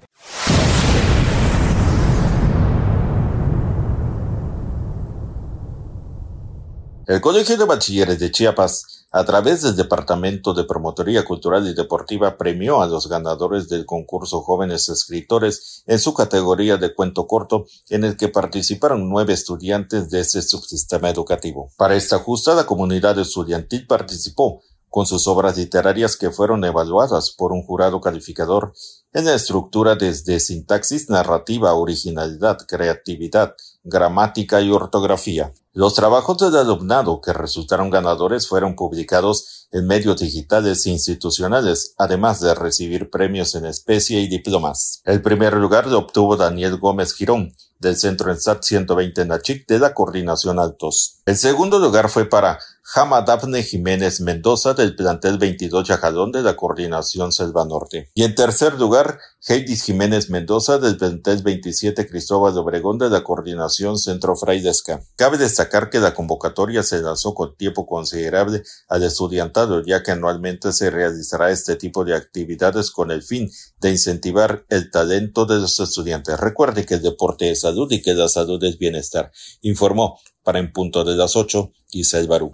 [7.07, 12.35] El Colegio de Bachilleres de Chiapas a través del Departamento de Promotoría Cultural y Deportiva,
[12.35, 18.03] premió a los ganadores del concurso Jóvenes Escritores en su categoría de cuento corto, en
[18.03, 21.71] el que participaron nueve estudiantes de ese subsistema educativo.
[21.77, 27.53] Para esta justa, la comunidad estudiantil participó con sus obras literarias que fueron evaluadas por
[27.53, 28.73] un jurado calificador
[29.13, 35.53] en la estructura desde sintaxis, narrativa, originalidad, creatividad, gramática y ortografía.
[35.71, 42.39] Los trabajos del alumnado que resultaron ganadores fueron publicados en medios digitales e institucionales, además
[42.39, 45.01] de recibir premios en especie y diplomas.
[45.05, 49.93] El primer lugar lo obtuvo Daniel Gómez Girón, del Centro ENSAT 120 Nachic de la
[49.93, 51.19] Coordinación Altos.
[51.25, 56.55] El segundo lugar fue para Jama Dafne Jiménez Mendoza del plantel 22 Yajadón de la
[56.55, 58.11] Coordinación Selva Norte.
[58.13, 59.17] Y en tercer lugar,
[59.47, 65.01] Heidis Jiménez Mendoza del plantel 27 Cristóbal Obregón de la Coordinación Centro Fraidesca.
[65.15, 70.71] Cabe destacar que la convocatoria se lanzó con tiempo considerable al estudiantado, ya que anualmente
[70.71, 73.49] se realizará este tipo de actividades con el fin
[73.81, 76.39] de incentivar el talento de los estudiantes.
[76.39, 79.31] Recuerde que el deporte es salud y que la salud es bienestar.
[79.61, 82.51] Informó para en punto de las 8, Giselle Barú.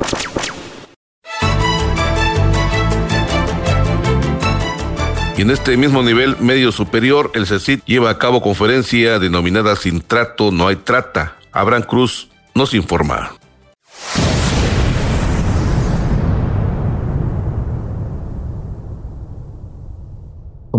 [5.38, 10.02] Y en este mismo nivel medio superior, el CECIT lleva a cabo conferencia denominada Sin
[10.02, 11.36] trato no hay trata.
[11.52, 13.41] Abraham Cruz nos informa.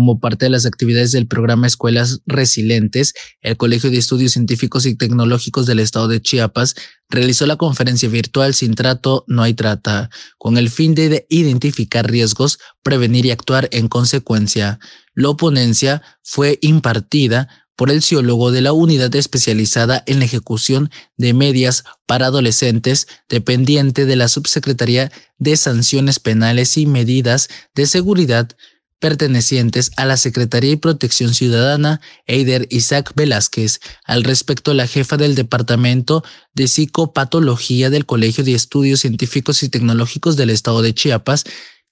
[0.03, 4.95] Como parte de las actividades del programa Escuelas Resilientes, el Colegio de Estudios Científicos y
[4.95, 6.75] Tecnológicos del Estado de Chiapas
[7.07, 12.59] realizó la conferencia virtual Sin Trato, No hay Trata, con el fin de identificar riesgos,
[12.83, 14.77] prevenir y actuar en consecuencia.
[15.15, 21.33] La ponencia fue impartida por el psicólogo de la unidad especializada en la ejecución de
[21.33, 28.49] medias para adolescentes, dependiente de la Subsecretaría de Sanciones Penales y Medidas de Seguridad
[29.03, 33.81] pertenecientes a la Secretaría y Protección Ciudadana, Eider Isaac Velázquez.
[34.05, 40.37] Al respecto, la jefa del Departamento de Psicopatología del Colegio de Estudios Científicos y Tecnológicos
[40.37, 41.43] del Estado de Chiapas,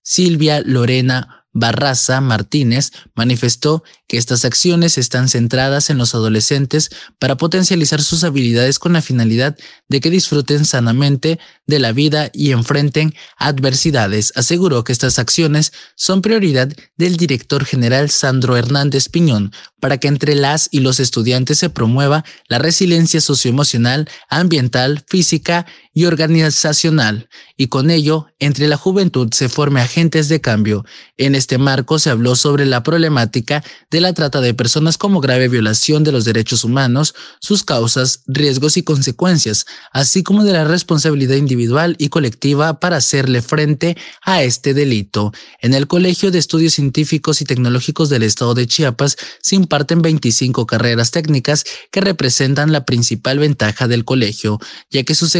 [0.02, 8.02] Silvia Lorena Barraza Martínez manifestó que estas acciones están centradas en los adolescentes para potencializar
[8.02, 9.58] sus habilidades con la finalidad
[9.90, 14.34] de que disfruten sanamente de la vida y enfrenten adversidades.
[14.36, 20.36] Aseguró que estas acciones son prioridad del director general Sandro Hernández Piñón para que entre
[20.36, 27.28] las y los estudiantes se promueva la resiliencia socioemocional, ambiental, física y organizacional,
[27.58, 30.86] y con ello, entre la juventud se forme agentes de cambio.
[31.18, 35.50] En este marco se habló sobre la problemática de la trata de personas como grave
[35.50, 41.36] violación de los derechos humanos, sus causas, riesgos y consecuencias, así como de la responsabilidad
[41.36, 45.34] individual y colectiva para hacerle frente a este delito.
[45.60, 50.66] En el Colegio de Estudios Científicos y Tecnológicos del Estado de Chiapas se imparten 25
[50.66, 55.36] carreras técnicas que representan la principal ventaja del colegio, ya que sus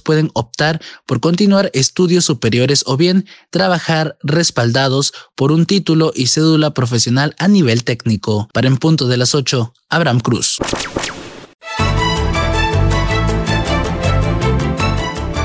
[0.00, 6.74] pueden optar por continuar estudios superiores o bien trabajar respaldados por un título y cédula
[6.74, 8.48] profesional a nivel técnico.
[8.52, 10.58] Para en punto de las 8, Abraham Cruz.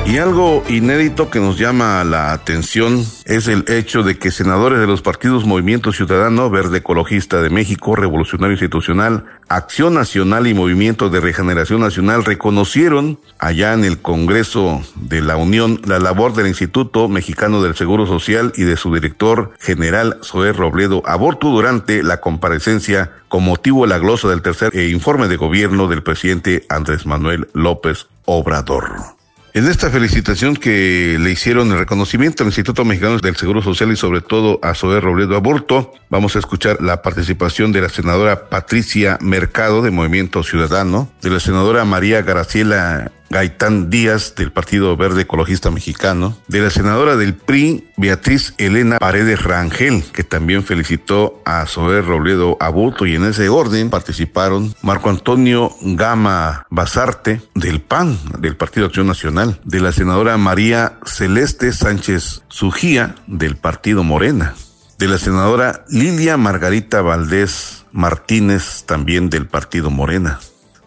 [0.06, 4.86] Y algo inédito que nos llama la atención es el hecho de que senadores de
[4.86, 11.19] los partidos Movimiento Ciudadano, Verde Ecologista de México, Revolucionario Institucional, Acción Nacional y Movimiento de
[11.19, 17.62] Regeneración Nacional reconocieron allá en el Congreso de la Unión la labor del Instituto Mexicano
[17.62, 23.43] del Seguro Social y de su director general Zoé Robledo Aborto durante la comparecencia con
[23.43, 29.22] motivo de la glosa del tercer informe de gobierno del presidente Andrés Manuel López Obrador.
[29.55, 33.95] En esta felicitación que le hicieron el reconocimiento al Instituto Mexicano del Seguro Social y
[33.95, 39.19] sobre todo a Zoé Robledo Aborto, vamos a escuchar la participación de la senadora Patricia
[39.21, 45.72] Mercado de Movimiento Ciudadano, de la senadora María Graciela Gaitán Díaz del Partido Verde Ecologista
[45.72, 52.02] Mexicano, de la senadora del PRI, Beatriz Elena Paredes Rangel, que también felicitó a Zoé
[52.02, 58.86] Robledo Abuto y en ese orden participaron Marco Antonio Gama Basarte del PAN, del Partido
[58.86, 64.54] Acción Nacional, de la senadora María Celeste Sánchez Sujía del Partido Morena,
[65.00, 70.40] de la senadora Lilia Margarita Valdés Martínez también del Partido Morena,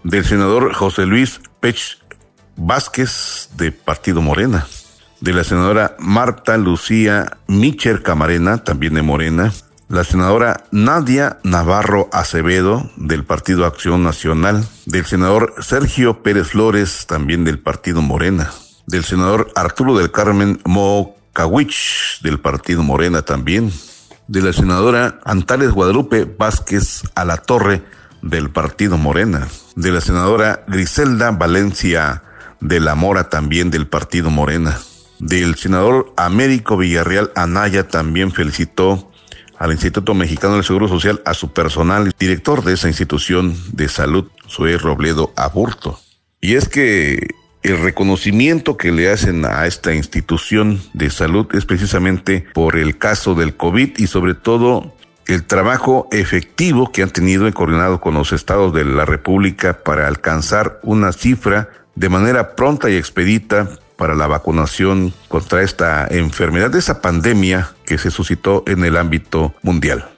[0.04, 1.98] del senador José Luis Pech
[2.56, 4.66] Vázquez de Partido Morena,
[5.20, 9.52] de la senadora Marta Lucía Micher Camarena, también de Morena,
[9.88, 17.44] la senadora Nadia Navarro Acevedo del Partido Acción Nacional, del senador Sergio Pérez Flores, también
[17.44, 18.50] del Partido Morena,
[18.86, 23.70] del senador Arturo del Carmen Mo Cawich del partido Morena también,
[24.26, 27.84] de la senadora Antares Guadalupe Vázquez a la Torre
[28.22, 32.22] del partido Morena, de la senadora Griselda Valencia
[32.60, 34.78] de la Mora también del partido Morena,
[35.18, 39.10] del senador Américo Villarreal Anaya también felicitó
[39.58, 44.26] al Instituto Mexicano del Seguro Social, a su personal, director de esa institución de salud,
[44.48, 45.98] Zoe Robledo Aburto.
[46.40, 47.28] Y es que
[47.62, 53.34] el reconocimiento que le hacen a esta institución de salud es precisamente por el caso
[53.34, 54.94] del COVID y sobre todo
[55.26, 60.06] el trabajo efectivo que han tenido en coordinado con los estados de la República para
[60.06, 67.00] alcanzar una cifra de manera pronta y expedita para la vacunación contra esta enfermedad, esa
[67.00, 70.08] pandemia que se suscitó en el ámbito mundial.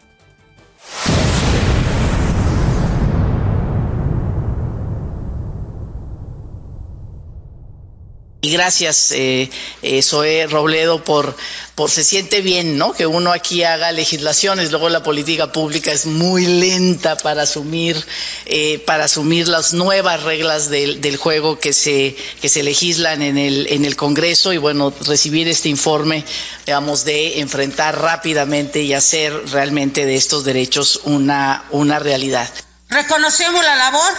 [8.48, 9.50] Y gracias, eh,
[9.82, 11.36] eh, Robledo, por,
[11.74, 12.94] por se siente bien, ¿no?
[12.94, 18.02] Que uno aquí haga legislaciones, luego la política pública es muy lenta para asumir,
[18.46, 23.36] eh, para asumir las nuevas reglas del, del, juego que se, que se legislan en
[23.36, 26.24] el, en el Congreso y bueno, recibir este informe,
[26.64, 32.48] digamos, de enfrentar rápidamente y hacer realmente de estos derechos una, una realidad.
[32.88, 34.14] Reconocemos la labor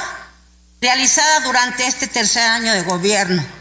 [0.82, 3.59] realizada durante este tercer año de gobierno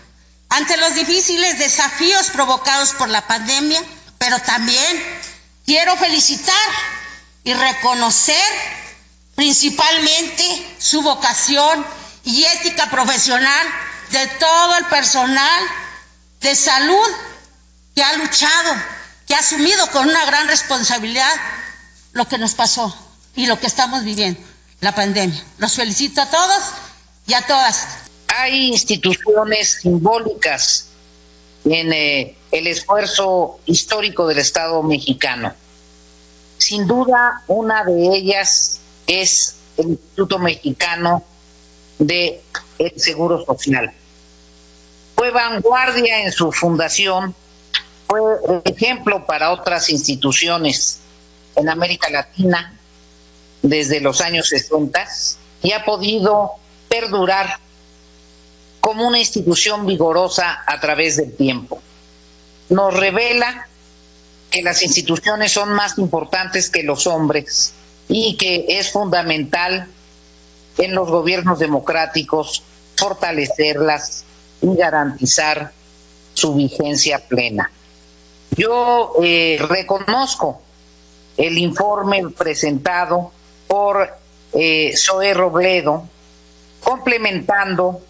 [0.49, 3.83] ante los difíciles desafíos provocados por la pandemia,
[4.19, 5.21] pero también
[5.67, 6.55] quiero felicitar
[7.45, 8.45] y reconocer
[9.35, 11.85] principalmente su vocación
[12.25, 13.67] y ética profesional
[14.11, 15.65] de todo el personal
[16.41, 17.09] de salud
[17.95, 18.75] que ha luchado,
[19.27, 21.33] que ha asumido con una gran responsabilidad
[22.13, 22.97] lo que nos pasó
[23.37, 24.41] y lo que estamos viviendo,
[24.81, 25.43] la pandemia.
[25.59, 26.63] Los felicito a todos
[27.27, 27.87] y a todas
[28.29, 30.89] hay instituciones simbólicas
[31.65, 35.55] en eh, el esfuerzo histórico del Estado mexicano.
[36.59, 41.25] Sin duda, una de ellas es el Instituto Mexicano
[41.99, 42.43] de
[42.79, 43.93] el Seguro Social.
[45.15, 47.35] Fue vanguardia en su fundación,
[48.07, 48.21] fue
[48.65, 51.01] ejemplo para otras instituciones
[51.57, 52.75] en América Latina
[53.63, 55.07] desde los años 60
[55.63, 56.53] y ha podido
[56.89, 57.59] perdurar
[58.81, 61.81] como una institución vigorosa a través del tiempo.
[62.69, 63.69] Nos revela
[64.51, 67.75] que las instituciones son más importantes que los hombres
[68.09, 69.89] y que es fundamental
[70.79, 72.63] en los gobiernos democráticos
[72.97, 74.25] fortalecerlas
[74.61, 75.73] y garantizar
[76.35, 77.71] su vigencia plena.
[78.57, 80.61] Yo eh, reconozco
[81.37, 83.31] el informe presentado
[83.67, 84.09] por
[84.53, 86.05] eh, Zoe Robledo,
[86.83, 88.01] complementando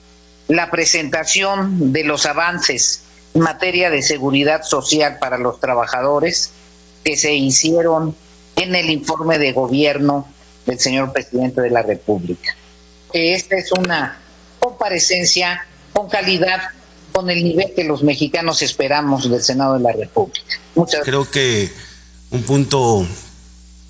[0.49, 3.03] la presentación de los avances
[3.34, 6.51] en materia de seguridad social para los trabajadores
[7.05, 8.16] que se hicieron
[8.57, 10.26] en el informe de gobierno
[10.66, 12.57] del señor presidente de la República.
[13.12, 14.20] Esta es una
[14.59, 16.61] comparecencia con calidad,
[17.12, 20.59] con el nivel que los mexicanos esperamos del Senado de la República.
[20.74, 21.70] Muchas Creo que
[22.30, 23.07] un punto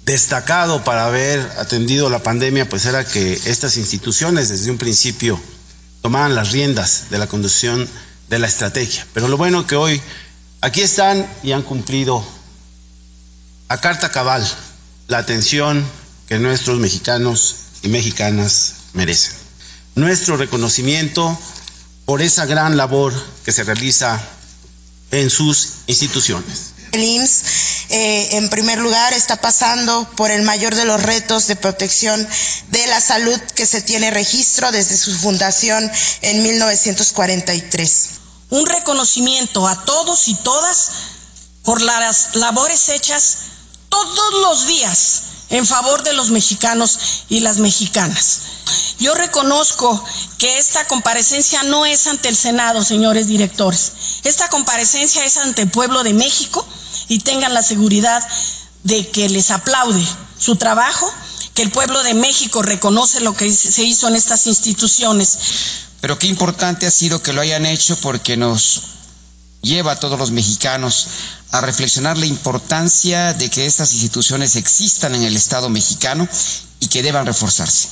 [0.05, 5.39] destacado para haber atendido la pandemia pues era que estas instituciones desde un principio
[6.03, 7.89] tomaran las riendas de la conducción
[8.29, 9.07] de la estrategia.
[9.15, 10.01] Pero lo bueno que hoy
[10.61, 12.25] aquí están y han cumplido
[13.69, 14.47] a carta cabal
[15.09, 15.85] la atención
[16.29, 19.35] que nuestros mexicanos y mexicanas merecen.
[19.95, 21.39] Nuestro reconocimiento
[22.05, 23.13] por esa gran labor
[23.45, 24.21] que se realiza
[25.11, 26.75] en sus instituciones.
[26.93, 27.45] El IMSS,
[27.91, 32.27] eh, en primer lugar, está pasando por el mayor de los retos de protección
[32.69, 35.91] de la salud que se tiene registro desde su fundación
[36.23, 38.09] en 1943.
[38.51, 40.91] Un reconocimiento a todos y todas
[41.63, 43.39] por las labores hechas
[43.89, 48.41] todos los días en favor de los mexicanos y las mexicanas.
[48.99, 50.05] Yo reconozco
[50.39, 53.93] que esta comparecencia no es ante el Senado, señores directores.
[54.25, 56.67] Esta comparecencia es ante el pueblo de México
[57.09, 58.27] y tengan la seguridad
[58.83, 60.05] de que les aplaude
[60.39, 61.11] su trabajo,
[61.55, 65.39] que el pueblo de México reconoce lo que se hizo en estas instituciones.
[66.01, 68.83] Pero qué importante ha sido que lo hayan hecho porque nos
[69.63, 71.09] lleva a todos los mexicanos
[71.51, 76.29] a reflexionar la importancia de que estas instituciones existan en el Estado mexicano
[76.81, 77.89] y que deban reforzarse.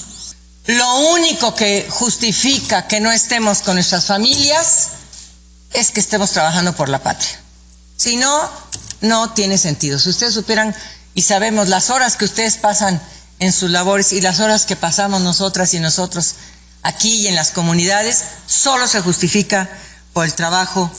[0.66, 4.88] Lo único que justifica que no estemos con nuestras familias
[5.72, 7.40] es que estemos trabajando por la patria.
[7.96, 8.50] Si no,
[9.00, 9.98] no tiene sentido.
[9.98, 10.74] Si ustedes supieran
[11.14, 13.00] y sabemos las horas que ustedes pasan
[13.38, 16.34] en sus labores y las horas que pasamos nosotras y nosotros
[16.82, 19.68] aquí y en las comunidades, solo se justifica
[20.12, 20.90] por el trabajo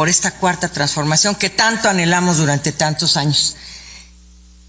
[0.00, 3.56] por esta cuarta transformación que tanto anhelamos durante tantos años.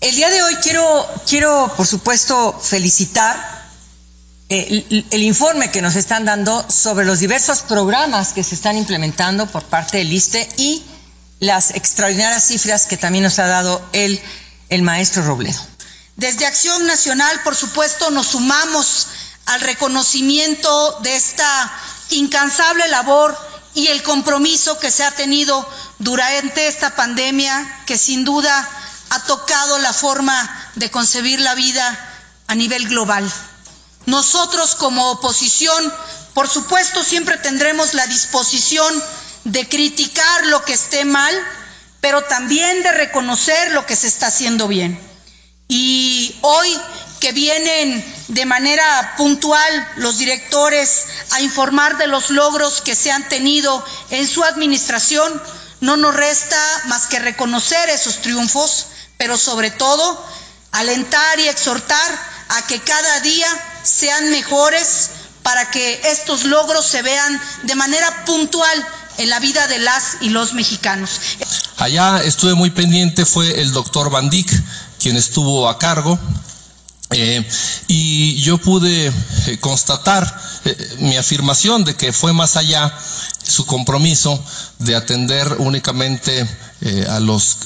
[0.02, 3.64] El día de hoy quiero, quiero por supuesto, felicitar
[4.50, 9.48] el, el, informe que nos están dando sobre los diversos programas que se están implementando
[9.48, 10.84] por parte del ISTE y
[11.40, 14.20] las extraordinarias cifras que también nos ha dado el,
[14.68, 15.62] el maestro Robledo.
[16.18, 19.08] Desde Acción Nacional, por supuesto, nos sumamos
[19.46, 21.72] al reconocimiento de esta
[22.10, 25.68] incansable labor y el compromiso que se ha tenido
[26.00, 28.70] durante esta pandemia que sin duda
[29.10, 32.10] ha tocado la forma de concebir la vida
[32.48, 33.30] a nivel global.
[34.06, 35.94] Nosotros como oposición,
[36.34, 39.04] por supuesto, siempre tendremos la disposición
[39.44, 41.34] de criticar lo que esté mal,
[42.00, 45.00] pero también de reconocer lo que se está haciendo bien.
[45.68, 46.78] Y hoy
[47.20, 51.01] que vienen de manera puntual los directores
[51.32, 55.42] a informar de los logros que se han tenido en su administración,
[55.80, 60.26] no nos resta más que reconocer esos triunfos, pero sobre todo
[60.72, 62.20] alentar y exhortar
[62.50, 63.48] a que cada día
[63.84, 65.10] sean mejores
[65.44, 70.30] para que estos logros se vean de manera puntual en la vida de las y
[70.30, 71.20] los mexicanos.
[71.78, 74.52] Allá estuve muy pendiente, fue el doctor Van Dyck
[75.00, 76.20] quien estuvo a cargo
[77.12, 77.46] eh,
[77.88, 82.98] y yo pude eh, constatar eh, mi afirmación de que fue más allá
[83.44, 84.42] su compromiso
[84.80, 86.48] de atender únicamente
[87.10, 87.58] a los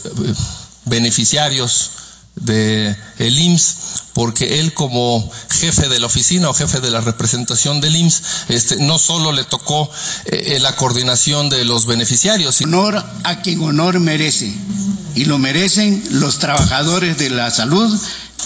[0.86, 1.92] beneficiarios
[2.36, 3.78] de el IMSS
[4.14, 8.76] porque él como jefe de la oficina o jefe de la representación del IMSS este,
[8.78, 9.90] no solo le tocó
[10.60, 12.62] la coordinación de los beneficiarios.
[12.62, 14.54] Honor a quien honor merece
[15.16, 18.00] y lo merecen los trabajadores de la salud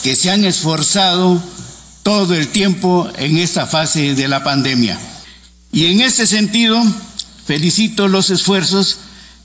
[0.04, 1.42] que se han esforzado
[2.04, 4.98] todo el tiempo en esta fase de la pandemia.
[5.72, 6.82] Y en ese sentido,
[7.46, 8.98] felicito los esfuerzos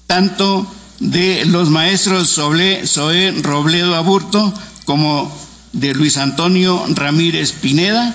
[0.06, 0.66] tanto
[1.00, 4.52] de los maestros Zoé Robledo Aburto
[4.84, 5.30] como
[5.72, 8.14] de Luis Antonio Ramírez Pineda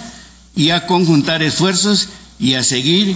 [0.56, 2.08] y a conjuntar esfuerzos
[2.40, 3.16] y a seguir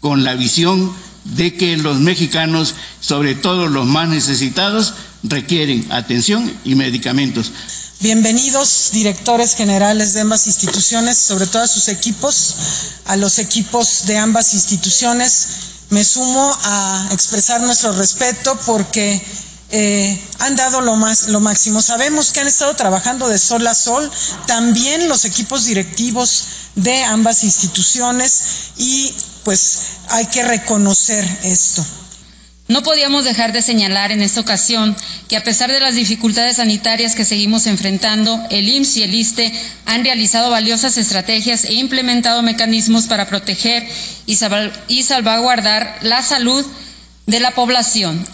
[0.00, 0.92] con la visión
[1.24, 7.52] de que los mexicanos, sobre todo los más necesitados, requieren atención y medicamentos.
[8.00, 12.54] Bienvenidos directores generales de ambas instituciones, sobre todo a sus equipos,
[13.04, 15.48] a los equipos de ambas instituciones.
[15.90, 19.22] Me sumo a expresar nuestro respeto porque
[19.72, 21.82] eh, han dado lo, más, lo máximo.
[21.82, 24.10] Sabemos que han estado trabajando de sol a sol,
[24.46, 28.42] también los equipos directivos de ambas instituciones
[28.76, 29.14] y
[29.44, 31.84] pues hay que reconocer esto.
[32.70, 34.96] No podíamos dejar de señalar en esta ocasión
[35.26, 39.52] que a pesar de las dificultades sanitarias que seguimos enfrentando, el IMSS y el ISTE
[39.86, 43.88] han realizado valiosas estrategias e implementado mecanismos para proteger
[44.24, 44.36] y,
[45.02, 46.64] salvaguardar la salud
[47.26, 48.24] de la población.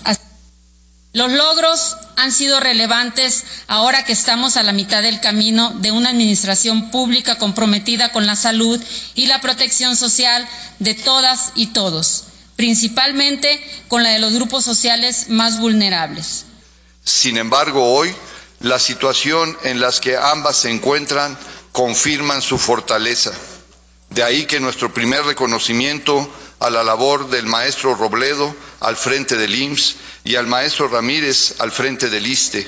[1.15, 6.11] Los logros han sido relevantes ahora que estamos a la mitad del camino de una
[6.11, 8.79] administración pública comprometida con la salud
[9.15, 10.47] y la protección social
[10.79, 12.25] de todas y todos
[12.57, 16.47] principalmente con la de los grupos sociales más vulnerables.
[17.05, 18.13] Sin embargo, hoy
[18.61, 21.39] la situación en la que ambas se encuentran
[21.73, 23.33] confirman su fortaleza.
[24.11, 26.29] De ahí que nuestro primer reconocimiento
[26.59, 31.71] a la labor del maestro Robledo al frente del IMSS y al maestro Ramírez al
[31.71, 32.67] frente del ISTE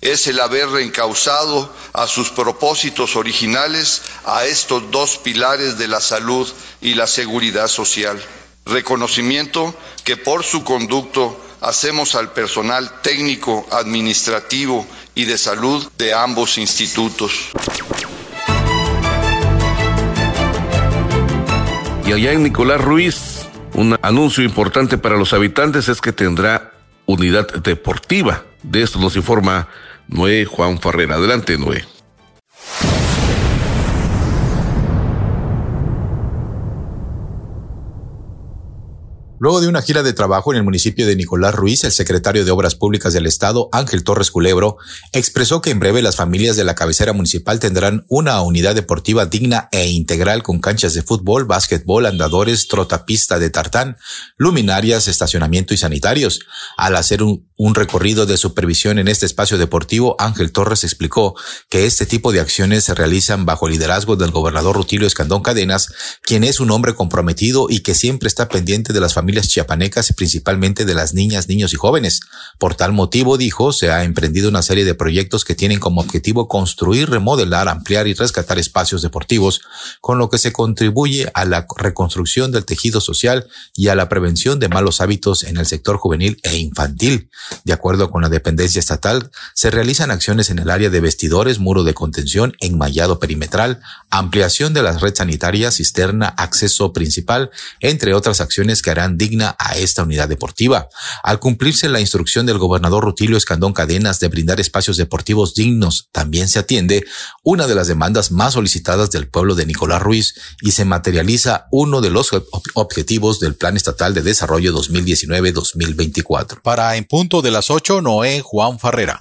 [0.00, 6.46] es el haber reencauzado a sus propósitos originales a estos dos pilares de la salud
[6.80, 8.22] y la seguridad social
[8.64, 16.58] reconocimiento que por su conducto hacemos al personal técnico, administrativo y de salud de ambos
[16.58, 17.50] institutos.
[22.06, 26.72] Y allá en Nicolás Ruiz, un anuncio importante para los habitantes es que tendrá
[27.06, 28.44] unidad deportiva.
[28.62, 29.68] De esto nos informa
[30.08, 31.12] Noé Juan Ferrer.
[31.12, 31.84] Adelante, Noé.
[39.44, 42.50] Luego de una gira de trabajo en el municipio de Nicolás Ruiz, el secretario de
[42.50, 44.78] Obras Públicas del Estado, Ángel Torres Culebro,
[45.12, 49.68] expresó que en breve las familias de la cabecera municipal tendrán una unidad deportiva digna
[49.70, 53.98] e integral con canchas de fútbol, básquetbol, andadores, trotapista de tartán,
[54.38, 56.40] luminarias, estacionamiento y sanitarios.
[56.78, 61.36] Al hacer un un recorrido de supervisión en este espacio deportivo, Ángel Torres explicó
[61.68, 65.92] que este tipo de acciones se realizan bajo el liderazgo del gobernador Rutilio Escandón Cadenas,
[66.22, 70.14] quien es un hombre comprometido y que siempre está pendiente de las familias chiapanecas y
[70.14, 72.20] principalmente de las niñas, niños y jóvenes.
[72.58, 76.48] Por tal motivo, dijo, se ha emprendido una serie de proyectos que tienen como objetivo
[76.48, 79.60] construir, remodelar, ampliar y rescatar espacios deportivos,
[80.00, 83.46] con lo que se contribuye a la reconstrucción del tejido social
[83.76, 87.30] y a la prevención de malos hábitos en el sector juvenil e infantil.
[87.64, 91.84] De acuerdo con la dependencia estatal, se realizan acciones en el área de vestidores, muro
[91.84, 93.80] de contención, enmallado perimetral,
[94.10, 99.76] ampliación de la red sanitaria, cisterna, acceso principal, entre otras acciones que harán digna a
[99.76, 100.88] esta unidad deportiva.
[101.22, 106.48] Al cumplirse la instrucción del gobernador Rutilio Escandón Cadenas de brindar espacios deportivos dignos, también
[106.48, 107.04] se atiende
[107.42, 112.00] una de las demandas más solicitadas del pueblo de Nicolás Ruiz y se materializa uno
[112.00, 112.30] de los
[112.74, 116.60] objetivos del Plan Estatal de Desarrollo 2019-2024.
[116.62, 119.18] Para en punto de las 8, Noé Juan Farrera.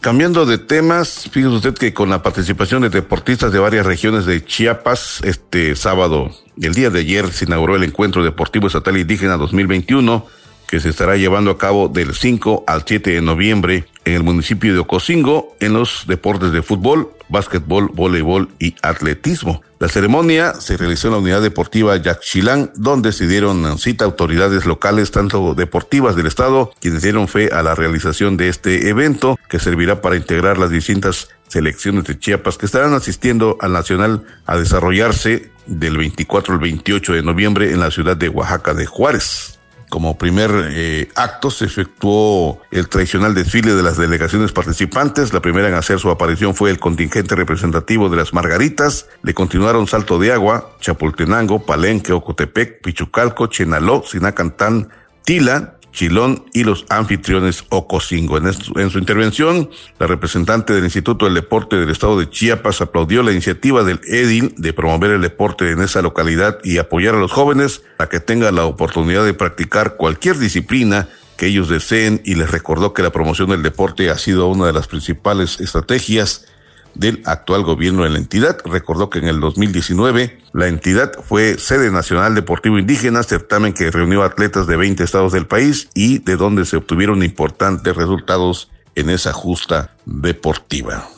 [0.00, 4.44] Cambiando de temas, fíjese usted que con la participación de deportistas de varias regiones de
[4.44, 10.26] Chiapas, este sábado, el día de ayer, se inauguró el Encuentro Deportivo Estatal Indígena 2021,
[10.66, 14.72] que se estará llevando a cabo del 5 al 7 de noviembre en el municipio
[14.72, 19.62] de Ocosingo en los deportes de fútbol, básquetbol, voleibol y atletismo.
[19.80, 25.10] La ceremonia se realizó en la unidad deportiva Yaxchilán, donde se dieron cita autoridades locales,
[25.10, 30.00] tanto deportivas del estado, quienes dieron fe a la realización de este evento, que servirá
[30.00, 35.96] para integrar las distintas selecciones de Chiapas que estarán asistiendo al Nacional a desarrollarse del
[35.96, 39.51] 24 al 28 de noviembre en la ciudad de Oaxaca de Juárez.
[39.92, 45.34] Como primer eh, acto se efectuó el tradicional desfile de las delegaciones participantes.
[45.34, 49.06] La primera en hacer su aparición fue el contingente representativo de las Margaritas.
[49.22, 54.88] Le continuaron Salto de Agua, Chapultenango, Palenque, Ocotepec, Pichucalco, Chenaló, Sinacantán,
[55.26, 58.38] Tila, Chilón y los anfitriones Ocosingo.
[58.38, 63.22] En, en, su intervención, la representante del Instituto del Deporte del Estado de Chiapas aplaudió
[63.22, 67.30] la iniciativa del EDIN de promover el deporte en esa localidad y apoyar a los
[67.30, 72.50] jóvenes a que tengan la oportunidad de practicar cualquier disciplina que ellos deseen y les
[72.50, 76.46] recordó que la promoción del deporte ha sido una de las principales estrategias
[76.94, 78.58] del actual gobierno de la entidad.
[78.64, 84.22] Recordó que en el 2019 la entidad fue sede nacional deportivo indígena, certamen que reunió
[84.22, 89.32] atletas de 20 estados del país y de donde se obtuvieron importantes resultados en esa
[89.32, 91.08] justa deportiva.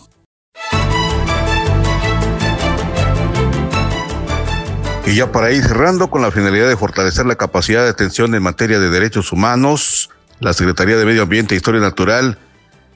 [5.07, 8.43] Y ya para ir cerrando, con la finalidad de fortalecer la capacidad de atención en
[8.43, 10.11] materia de derechos humanos,
[10.41, 12.39] la Secretaría de Medio Ambiente e Historia Natural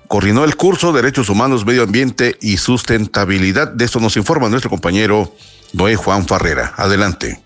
[0.09, 3.69] coordinó el curso Derechos Humanos, Medio Ambiente y Sustentabilidad.
[3.69, 5.35] De esto nos informa nuestro compañero
[5.75, 6.73] Noé Juan Farrera.
[6.77, 7.43] Adelante.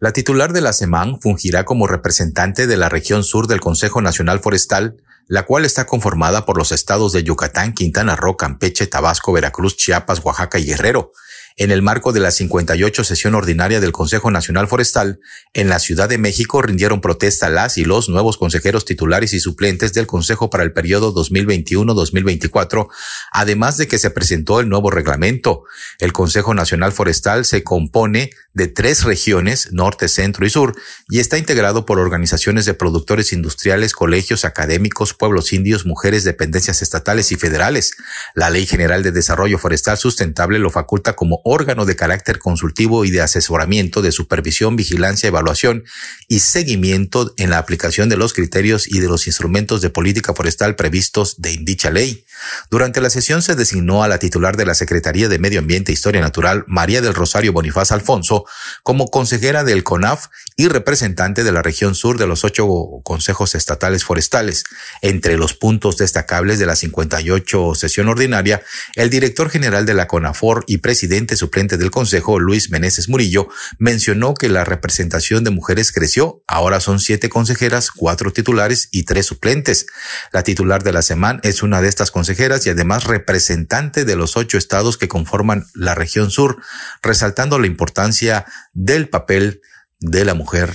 [0.00, 4.38] La titular de la SEMAN fungirá como representante de la región sur del Consejo Nacional
[4.38, 4.96] Forestal,
[5.26, 10.20] la cual está conformada por los estados de Yucatán, Quintana Roo, Campeche, Tabasco, Veracruz, Chiapas,
[10.24, 11.10] Oaxaca y Guerrero,
[11.58, 15.18] en el marco de la 58 sesión ordinaria del Consejo Nacional Forestal,
[15.54, 19.92] en la Ciudad de México rindieron protesta las y los nuevos consejeros titulares y suplentes
[19.92, 22.88] del Consejo para el periodo 2021-2024,
[23.32, 25.64] además de que se presentó el nuevo reglamento.
[25.98, 30.76] El Consejo Nacional Forestal se compone de tres regiones, norte, centro y sur,
[31.08, 37.32] y está integrado por organizaciones de productores industriales, colegios académicos, pueblos indios, mujeres, dependencias estatales
[37.32, 37.96] y federales.
[38.34, 43.10] La Ley General de Desarrollo Forestal Sustentable lo faculta como órgano de carácter consultivo y
[43.10, 45.84] de asesoramiento, de supervisión, vigilancia, evaluación
[46.28, 50.76] y seguimiento en la aplicación de los criterios y de los instrumentos de política forestal
[50.76, 52.24] previstos de dicha ley.
[52.70, 55.94] Durante la sesión se designó a la titular de la Secretaría de Medio Ambiente e
[55.94, 58.44] Historia Natural, María del Rosario Bonifaz Alfonso,
[58.82, 60.26] como consejera del CONAF
[60.56, 62.68] y representante de la región sur de los ocho
[63.02, 64.64] consejos estatales forestales.
[65.02, 68.62] Entre los puntos destacables de la 58 sesión ordinaria,
[68.94, 74.34] el director general de la CONAFOR y presidente suplente del Consejo, Luis Meneses Murillo, mencionó
[74.34, 76.42] que la representación de mujeres creció.
[76.46, 79.86] Ahora son siete consejeras, cuatro titulares y tres suplentes.
[80.32, 84.36] La titular de la SEMAN es una de estas consejeras y además representante de los
[84.36, 86.60] ocho estados que conforman la región sur,
[87.02, 89.62] resaltando la importancia del papel
[90.00, 90.74] de la mujer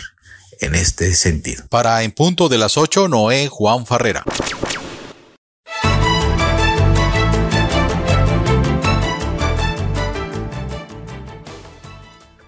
[0.60, 1.66] en este sentido.
[1.70, 4.24] Para En Punto de las 8, Noé Juan Farrera.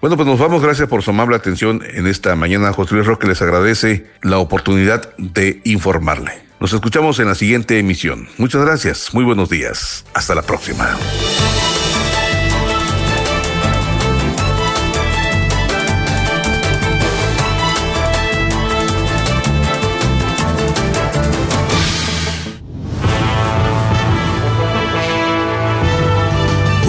[0.06, 0.62] Bueno, pues nos vamos.
[0.62, 2.72] Gracias por su amable atención en esta mañana.
[2.72, 6.30] José Luis Roque les agradece la oportunidad de informarle.
[6.60, 8.28] Nos escuchamos en la siguiente emisión.
[8.38, 10.04] Muchas gracias, muy buenos días.
[10.14, 10.96] Hasta la próxima.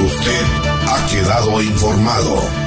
[0.05, 0.45] Usted
[0.85, 2.66] ha quedado informado.